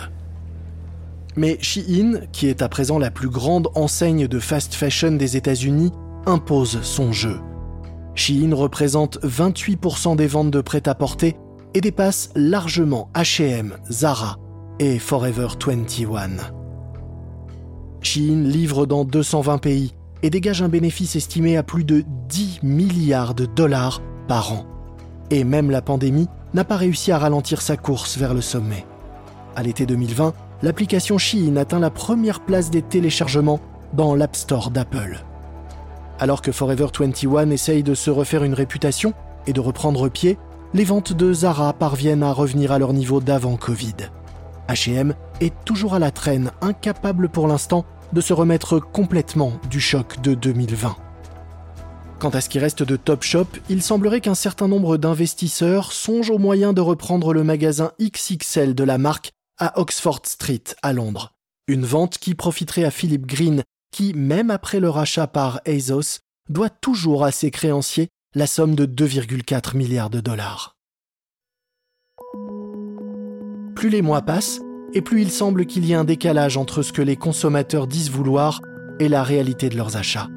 Mais 1.40 1.58
Shein, 1.62 2.28
qui 2.34 2.48
est 2.48 2.62
à 2.62 2.68
présent 2.68 3.00
la 3.00 3.12
plus 3.12 3.30
grande 3.30 3.70
enseigne 3.74 4.28
de 4.28 4.40
fast 4.40 4.74
fashion 4.74 5.14
des 5.14 5.38
États-Unis, 5.38 5.94
impose 6.26 6.82
son 6.82 7.14
jeu. 7.14 7.40
Shein 8.14 8.54
représente 8.54 9.20
28% 9.24 10.18
des 10.18 10.28
ventes 10.28 10.52
de 10.52 10.60
prêt-à-porter 10.60 11.38
et 11.74 11.80
dépasse 11.80 12.32
largement 12.36 13.10
H&M, 13.16 13.78
Zara 13.90 14.36
et 14.80 15.00
Forever 15.00 15.48
21. 15.66 16.32
Shein 18.02 18.44
livre 18.44 18.86
dans 18.86 19.06
220 19.06 19.60
pays 19.60 19.94
et 20.24 20.30
dégage 20.30 20.62
un 20.62 20.68
bénéfice 20.68 21.16
estimé 21.16 21.56
à 21.56 21.64
plus 21.64 21.86
de 21.86 22.04
10 22.28 22.60
milliards 22.64 23.34
de 23.34 23.46
dollars 23.46 24.02
par 24.28 24.52
an. 24.52 24.66
Et 25.32 25.46
même 25.46 25.72
la 25.72 25.82
pandémie 25.82 26.28
n'a 26.54 26.66
pas 26.66 26.76
réussi 26.76 27.14
à 27.14 27.18
ralentir 27.18 27.62
sa 27.62 27.78
course 27.78 28.18
vers 28.18 28.34
le 28.34 28.42
sommet. 28.42 28.86
À 29.56 29.64
l'été 29.64 29.86
2020, 29.86 30.34
l'application 30.62 31.18
Shein 31.18 31.56
atteint 31.58 31.80
la 31.80 31.90
première 31.90 32.42
place 32.42 32.70
des 32.70 32.82
téléchargements 32.82 33.60
dans 33.94 34.16
l'App 34.16 34.36
Store 34.36 34.72
d'Apple. 34.72 35.24
Alors 36.20 36.42
que 36.42 36.52
Forever 36.52 36.88
21 36.98 37.50
essaye 37.50 37.84
de 37.84 37.94
se 37.94 38.10
refaire 38.10 38.44
une 38.44 38.54
réputation 38.54 39.14
et 39.48 39.54
de 39.54 39.62
reprendre 39.62 40.10
pied, 40.10 40.38
les 40.74 40.84
ventes 40.84 41.14
de 41.14 41.34
Zara 41.34 41.74
parviennent 41.74 42.24
à 42.24 42.34
revenir 42.34 42.72
à 42.72 42.80
leur 42.80 42.94
niveau 42.94 43.22
d'avant 43.22 43.56
Covid. 43.56 43.96
HM 44.68 45.16
est 45.42 45.54
toujours 45.66 45.96
à 45.96 46.00
la 46.00 46.12
traîne, 46.12 46.52
incapable 46.62 47.30
pour 47.30 47.48
l'instant 47.48 47.86
de 48.14 48.22
se 48.22 48.34
remettre 48.34 48.80
complètement 48.80 49.54
du 49.70 49.80
choc 49.80 50.22
de 50.22 50.34
2020. 50.34 50.96
Quant 52.20 52.30
à 52.30 52.42
ce 52.42 52.50
qui 52.50 52.60
reste 52.60 52.84
de 52.84 52.98
Topshop, 52.98 53.48
il 53.70 53.82
semblerait 53.82 54.20
qu'un 54.20 54.36
certain 54.36 54.68
nombre 54.68 54.98
d'investisseurs 54.98 55.94
songent 55.94 56.32
au 56.32 56.38
moyen 56.38 56.74
de 56.74 56.82
reprendre 56.82 57.34
le 57.34 57.44
magasin 57.46 57.92
XXL 58.02 58.76
de 58.76 58.84
la 58.84 58.98
marque 58.98 59.32
à 59.60 59.80
Oxford 59.80 60.22
Street, 60.26 60.64
à 60.82 60.94
Londres. 60.94 61.34
Une 61.68 61.86
vente 61.86 62.18
qui 62.18 62.34
profiterait 62.34 62.86
à 62.86 62.92
Philip 62.92 63.26
Green, 63.26 63.64
qui, 63.92 64.14
même 64.14 64.50
après 64.50 64.80
le 64.80 64.90
rachat 64.90 65.28
par 65.28 65.62
ASOS, 65.68 66.20
doit 66.50 66.70
toujours 66.70 67.24
à 67.24 67.32
ses 67.32 67.52
créanciers 67.52 68.08
la 68.36 68.48
somme 68.48 68.76
de 68.76 68.86
2,4 68.86 69.76
milliards 69.76 70.10
de 70.10 70.20
dollars. 70.20 70.76
Plus 73.76 73.90
les 73.90 74.02
mois 74.02 74.22
passent, 74.22 74.62
et 74.94 75.02
plus 75.02 75.22
il 75.22 75.32
semble 75.32 75.66
qu'il 75.66 75.86
y 75.86 75.92
ait 75.92 75.96
un 75.96 76.04
décalage 76.04 76.58
entre 76.58 76.82
ce 76.82 76.92
que 76.92 77.02
les 77.02 77.16
consommateurs 77.16 77.88
disent 77.88 78.10
vouloir 78.10 78.62
et 79.00 79.08
la 79.08 79.24
réalité 79.24 79.70
de 79.70 79.78
leurs 79.78 79.96
achats. 79.96 80.28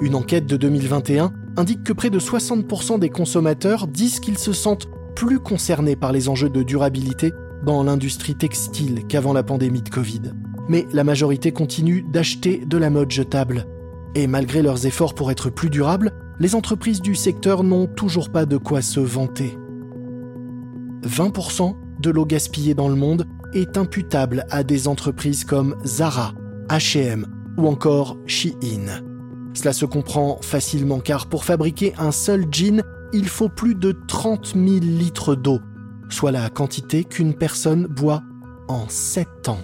Une 0.00 0.14
enquête 0.14 0.46
de 0.46 0.56
2021 0.56 1.32
indique 1.56 1.82
que 1.82 1.92
près 1.92 2.10
de 2.10 2.20
60% 2.20 3.00
des 3.00 3.10
consommateurs 3.10 3.88
disent 3.88 4.20
qu'ils 4.20 4.38
se 4.38 4.52
sentent 4.52 4.88
plus 5.16 5.40
concernés 5.40 5.96
par 5.96 6.12
les 6.12 6.28
enjeux 6.28 6.48
de 6.48 6.62
durabilité 6.62 7.32
dans 7.64 7.82
l'industrie 7.82 8.34
textile 8.34 9.06
qu'avant 9.06 9.32
la 9.32 9.42
pandémie 9.42 9.82
de 9.82 9.88
Covid. 9.88 10.32
Mais 10.68 10.86
la 10.92 11.04
majorité 11.04 11.52
continue 11.52 12.02
d'acheter 12.02 12.64
de 12.66 12.78
la 12.78 12.90
mode 12.90 13.10
jetable. 13.10 13.66
Et 14.14 14.26
malgré 14.26 14.62
leurs 14.62 14.86
efforts 14.86 15.14
pour 15.14 15.30
être 15.30 15.50
plus 15.50 15.70
durables, 15.70 16.12
les 16.40 16.54
entreprises 16.54 17.00
du 17.00 17.14
secteur 17.14 17.64
n'ont 17.64 17.86
toujours 17.86 18.30
pas 18.30 18.46
de 18.46 18.56
quoi 18.56 18.82
se 18.82 19.00
vanter. 19.00 19.58
20% 21.02 21.74
de 22.00 22.10
l'eau 22.10 22.26
gaspillée 22.26 22.74
dans 22.74 22.88
le 22.88 22.94
monde 22.94 23.26
est 23.52 23.76
imputable 23.76 24.44
à 24.50 24.62
des 24.62 24.88
entreprises 24.88 25.44
comme 25.44 25.76
Zara, 25.84 26.32
HM 26.70 27.26
ou 27.56 27.66
encore 27.66 28.16
Shein. 28.26 29.02
Cela 29.54 29.72
se 29.72 29.84
comprend 29.84 30.38
facilement 30.42 31.00
car 31.00 31.28
pour 31.28 31.44
fabriquer 31.44 31.94
un 31.98 32.12
seul 32.12 32.46
jean, 32.50 32.82
il 33.12 33.28
faut 33.28 33.48
plus 33.48 33.74
de 33.74 33.92
30 34.06 34.54
000 34.54 34.66
litres 34.80 35.34
d'eau, 35.34 35.60
soit 36.08 36.32
la 36.32 36.48
quantité 36.50 37.04
qu'une 37.04 37.34
personne 37.34 37.86
boit 37.86 38.22
en 38.68 38.88
7 38.88 39.48
ans. 39.48 39.58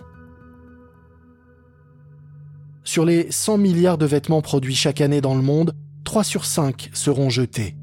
Sur 2.84 3.04
les 3.04 3.30
100 3.30 3.58
milliards 3.58 3.98
de 3.98 4.06
vêtements 4.06 4.42
produits 4.42 4.74
chaque 4.74 5.00
année 5.00 5.20
dans 5.20 5.34
le 5.34 5.42
monde, 5.42 5.74
3 6.04 6.22
sur 6.22 6.44
5 6.44 6.90
seront 6.92 7.30
jetés. 7.30 7.76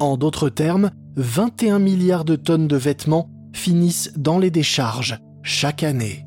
En 0.00 0.16
d'autres 0.16 0.48
termes, 0.48 0.90
21 1.16 1.78
milliards 1.78 2.24
de 2.24 2.36
tonnes 2.36 2.68
de 2.68 2.76
vêtements 2.76 3.30
finissent 3.52 4.12
dans 4.16 4.38
les 4.38 4.50
décharges 4.50 5.18
chaque 5.42 5.82
année. 5.82 6.24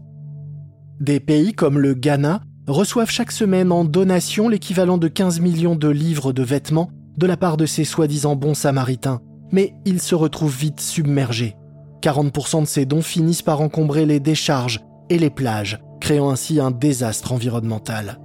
Des 0.99 1.19
pays 1.19 1.53
comme 1.53 1.79
le 1.79 1.93
Ghana 1.93 2.41
reçoivent 2.67 3.09
chaque 3.09 3.31
semaine 3.31 3.71
en 3.71 3.85
donation 3.85 4.49
l'équivalent 4.49 4.97
de 4.97 5.07
15 5.07 5.39
millions 5.39 5.75
de 5.75 5.87
livres 5.87 6.33
de 6.33 6.43
vêtements 6.43 6.91
de 7.17 7.25
la 7.25 7.37
part 7.37 7.57
de 7.57 7.65
ces 7.65 7.85
soi-disant 7.85 8.35
bons 8.35 8.53
samaritains, 8.53 9.21
mais 9.51 9.73
ils 9.85 10.01
se 10.01 10.15
retrouvent 10.15 10.55
vite 10.55 10.79
submergés. 10.79 11.55
40% 12.01 12.61
de 12.61 12.67
ces 12.67 12.85
dons 12.85 13.01
finissent 13.01 13.41
par 13.41 13.61
encombrer 13.61 14.05
les 14.05 14.19
décharges 14.19 14.81
et 15.09 15.19
les 15.19 15.29
plages, 15.29 15.79
créant 15.99 16.29
ainsi 16.29 16.59
un 16.59 16.71
désastre 16.71 17.31
environnemental. 17.31 18.19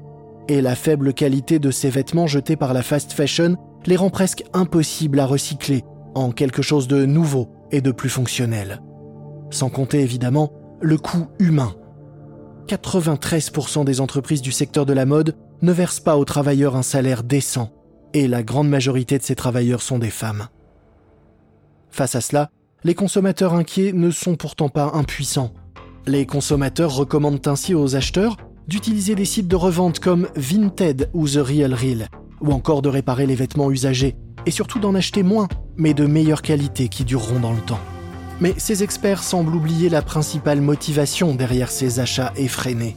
Et 0.49 0.61
la 0.61 0.75
faible 0.75 1.13
qualité 1.13 1.59
de 1.59 1.71
ces 1.71 1.91
vêtements 1.91 2.27
jetés 2.27 2.57
par 2.57 2.73
la 2.73 2.83
fast 2.83 3.13
fashion 3.13 3.57
les 3.85 3.97
rend 3.97 4.11
presque 4.11 4.45
impossibles 4.53 5.21
à 5.21 5.27
recycler 5.27 5.85
en 6.15 6.31
quelque 6.31 6.63
chose 6.63 6.89
de 6.89 7.05
nouveau 7.05 7.49
et 7.71 7.81
de 7.81 7.91
plus 7.91 8.09
fonctionnel. 8.09 8.81
Sans 9.51 9.69
compter 9.69 10.01
évidemment 10.01 10.53
le 10.81 10.97
coût 10.97 11.27
humain. 11.39 11.75
93% 12.69 13.85
des 13.85 14.01
entreprises 14.01 14.43
du 14.43 14.53
secteur 14.53 14.87
de 14.87 14.93
la 14.93 15.07
mode 15.07 15.37
ne 15.63 15.73
versent 15.73 16.01
pas 16.01 16.17
aux 16.17 16.25
travailleurs 16.25 16.77
un 16.77 16.83
salaire 16.83 17.23
décent, 17.23 17.71
et 18.13 18.29
la 18.29 18.43
grande 18.43 18.69
majorité 18.69 19.19
de 19.19 19.23
ces 19.23 19.37
travailleurs 19.37 19.83
sont 19.83 19.99
des 19.99 20.11
femmes. 20.11 20.49
Face 21.97 22.15
à 22.15 22.21
cela, 22.21 22.51
les 22.85 22.95
consommateurs 22.95 23.55
inquiets 23.55 23.95
ne 23.95 24.11
sont 24.11 24.37
pourtant 24.37 24.69
pas 24.69 24.91
impuissants. 24.93 25.55
Les 26.07 26.27
consommateurs 26.27 26.95
recommandent 26.95 27.49
ainsi 27.49 27.75
aux 27.75 27.97
acheteurs 27.97 28.37
d'utiliser 28.69 29.15
des 29.15 29.25
sites 29.25 29.49
de 29.49 29.57
revente 29.57 29.99
comme 29.99 30.29
Vinted 30.37 31.09
ou 31.15 31.27
The 31.27 31.37
Real 31.37 31.73
Real, 31.73 32.09
ou 32.43 32.53
encore 32.53 32.83
de 32.83 32.91
réparer 32.91 33.25
les 33.25 33.35
vêtements 33.35 33.71
usagés, 33.71 34.15
et 34.45 34.51
surtout 34.51 34.79
d'en 34.79 34.95
acheter 34.95 35.23
moins, 35.23 35.49
mais 35.79 35.95
de 35.95 36.05
meilleure 36.05 36.43
qualité 36.43 36.89
qui 36.89 37.07
dureront 37.07 37.41
dans 37.41 37.55
le 37.55 37.63
temps. 37.63 37.81
Mais 38.43 38.53
ces 38.59 38.83
experts 38.83 39.23
semblent 39.23 39.57
oublier 39.57 39.89
la 39.89 40.03
principale 40.03 40.61
motivation 40.61 41.35
derrière 41.35 41.71
ces 41.71 41.99
achats 41.99 42.35
effrénés. 42.37 42.95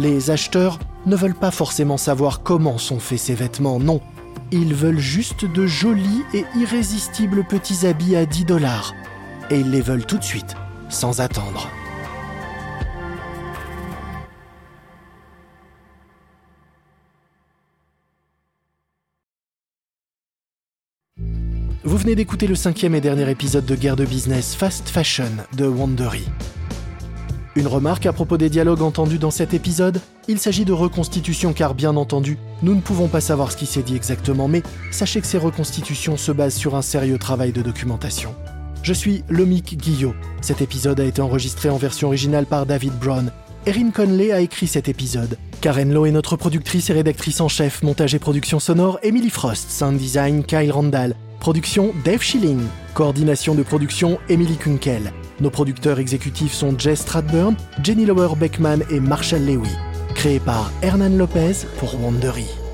Les 0.00 0.32
acheteurs 0.32 0.80
ne 1.06 1.14
veulent 1.14 1.38
pas 1.38 1.52
forcément 1.52 1.96
savoir 1.96 2.42
comment 2.42 2.78
sont 2.78 2.98
faits 2.98 3.20
ces 3.20 3.34
vêtements, 3.34 3.78
non, 3.78 4.00
ils 4.52 4.74
veulent 4.74 4.98
juste 4.98 5.44
de 5.44 5.66
jolis 5.66 6.22
et 6.34 6.44
irrésistibles 6.56 7.44
petits 7.44 7.86
habits 7.86 8.16
à 8.16 8.26
10 8.26 8.44
dollars. 8.44 8.94
Et 9.50 9.60
ils 9.60 9.70
les 9.70 9.80
veulent 9.80 10.06
tout 10.06 10.18
de 10.18 10.24
suite, 10.24 10.54
sans 10.88 11.20
attendre. 11.20 11.70
Vous 21.84 21.98
venez 21.98 22.16
d'écouter 22.16 22.48
le 22.48 22.56
cinquième 22.56 22.96
et 22.96 23.00
dernier 23.00 23.30
épisode 23.30 23.64
de 23.64 23.76
Guerre 23.76 23.94
de 23.94 24.04
Business 24.04 24.56
Fast 24.56 24.88
Fashion 24.88 25.30
de 25.56 25.66
Wandery. 25.66 26.24
Une 27.56 27.68
remarque 27.68 28.04
à 28.04 28.12
propos 28.12 28.36
des 28.36 28.50
dialogues 28.50 28.82
entendus 28.82 29.16
dans 29.16 29.30
cet 29.30 29.54
épisode? 29.54 30.02
Il 30.28 30.38
s'agit 30.38 30.66
de 30.66 30.74
reconstitution 30.74 31.54
car 31.54 31.74
bien 31.74 31.96
entendu, 31.96 32.36
nous 32.62 32.74
ne 32.74 32.82
pouvons 32.82 33.08
pas 33.08 33.22
savoir 33.22 33.50
ce 33.50 33.56
qui 33.56 33.64
s'est 33.64 33.82
dit 33.82 33.96
exactement, 33.96 34.46
mais 34.46 34.62
sachez 34.90 35.22
que 35.22 35.26
ces 35.26 35.38
reconstitutions 35.38 36.18
se 36.18 36.32
basent 36.32 36.54
sur 36.54 36.74
un 36.74 36.82
sérieux 36.82 37.16
travail 37.16 37.52
de 37.52 37.62
documentation. 37.62 38.34
Je 38.82 38.92
suis 38.92 39.24
Lomic 39.30 39.78
Guillot. 39.78 40.14
Cet 40.42 40.60
épisode 40.60 41.00
a 41.00 41.04
été 41.04 41.22
enregistré 41.22 41.70
en 41.70 41.78
version 41.78 42.08
originale 42.08 42.44
par 42.44 42.66
David 42.66 42.92
Brown. 42.98 43.32
Erin 43.64 43.90
Conley 43.90 44.32
a 44.32 44.42
écrit 44.42 44.66
cet 44.66 44.90
épisode. 44.90 45.38
Karen 45.62 45.90
Lowe 45.90 46.04
est 46.04 46.12
notre 46.12 46.36
productrice 46.36 46.90
et 46.90 46.92
rédactrice 46.92 47.40
en 47.40 47.48
chef, 47.48 47.82
montage 47.82 48.14
et 48.14 48.18
production 48.18 48.60
sonore, 48.60 48.98
Emily 49.02 49.30
Frost, 49.30 49.70
sound 49.70 49.96
design, 49.96 50.44
Kyle 50.44 50.72
Randall, 50.72 51.16
production 51.40 51.94
Dave 52.04 52.20
Schilling, 52.20 52.60
coordination 52.92 53.54
de 53.54 53.62
production, 53.62 54.18
Emily 54.28 54.56
Kunkel. 54.58 55.10
Nos 55.40 55.50
producteurs 55.50 55.98
exécutifs 55.98 56.54
sont 56.54 56.78
Jess 56.78 57.00
Stradburn, 57.02 57.56
Jenny 57.82 58.06
Lower 58.06 58.34
Beckman 58.36 58.82
et 58.90 59.00
Marshall 59.00 59.44
Lewy. 59.44 59.68
Créé 60.14 60.40
par 60.40 60.72
Hernan 60.82 61.16
Lopez 61.16 61.66
pour 61.78 62.00
Wandery. 62.00 62.65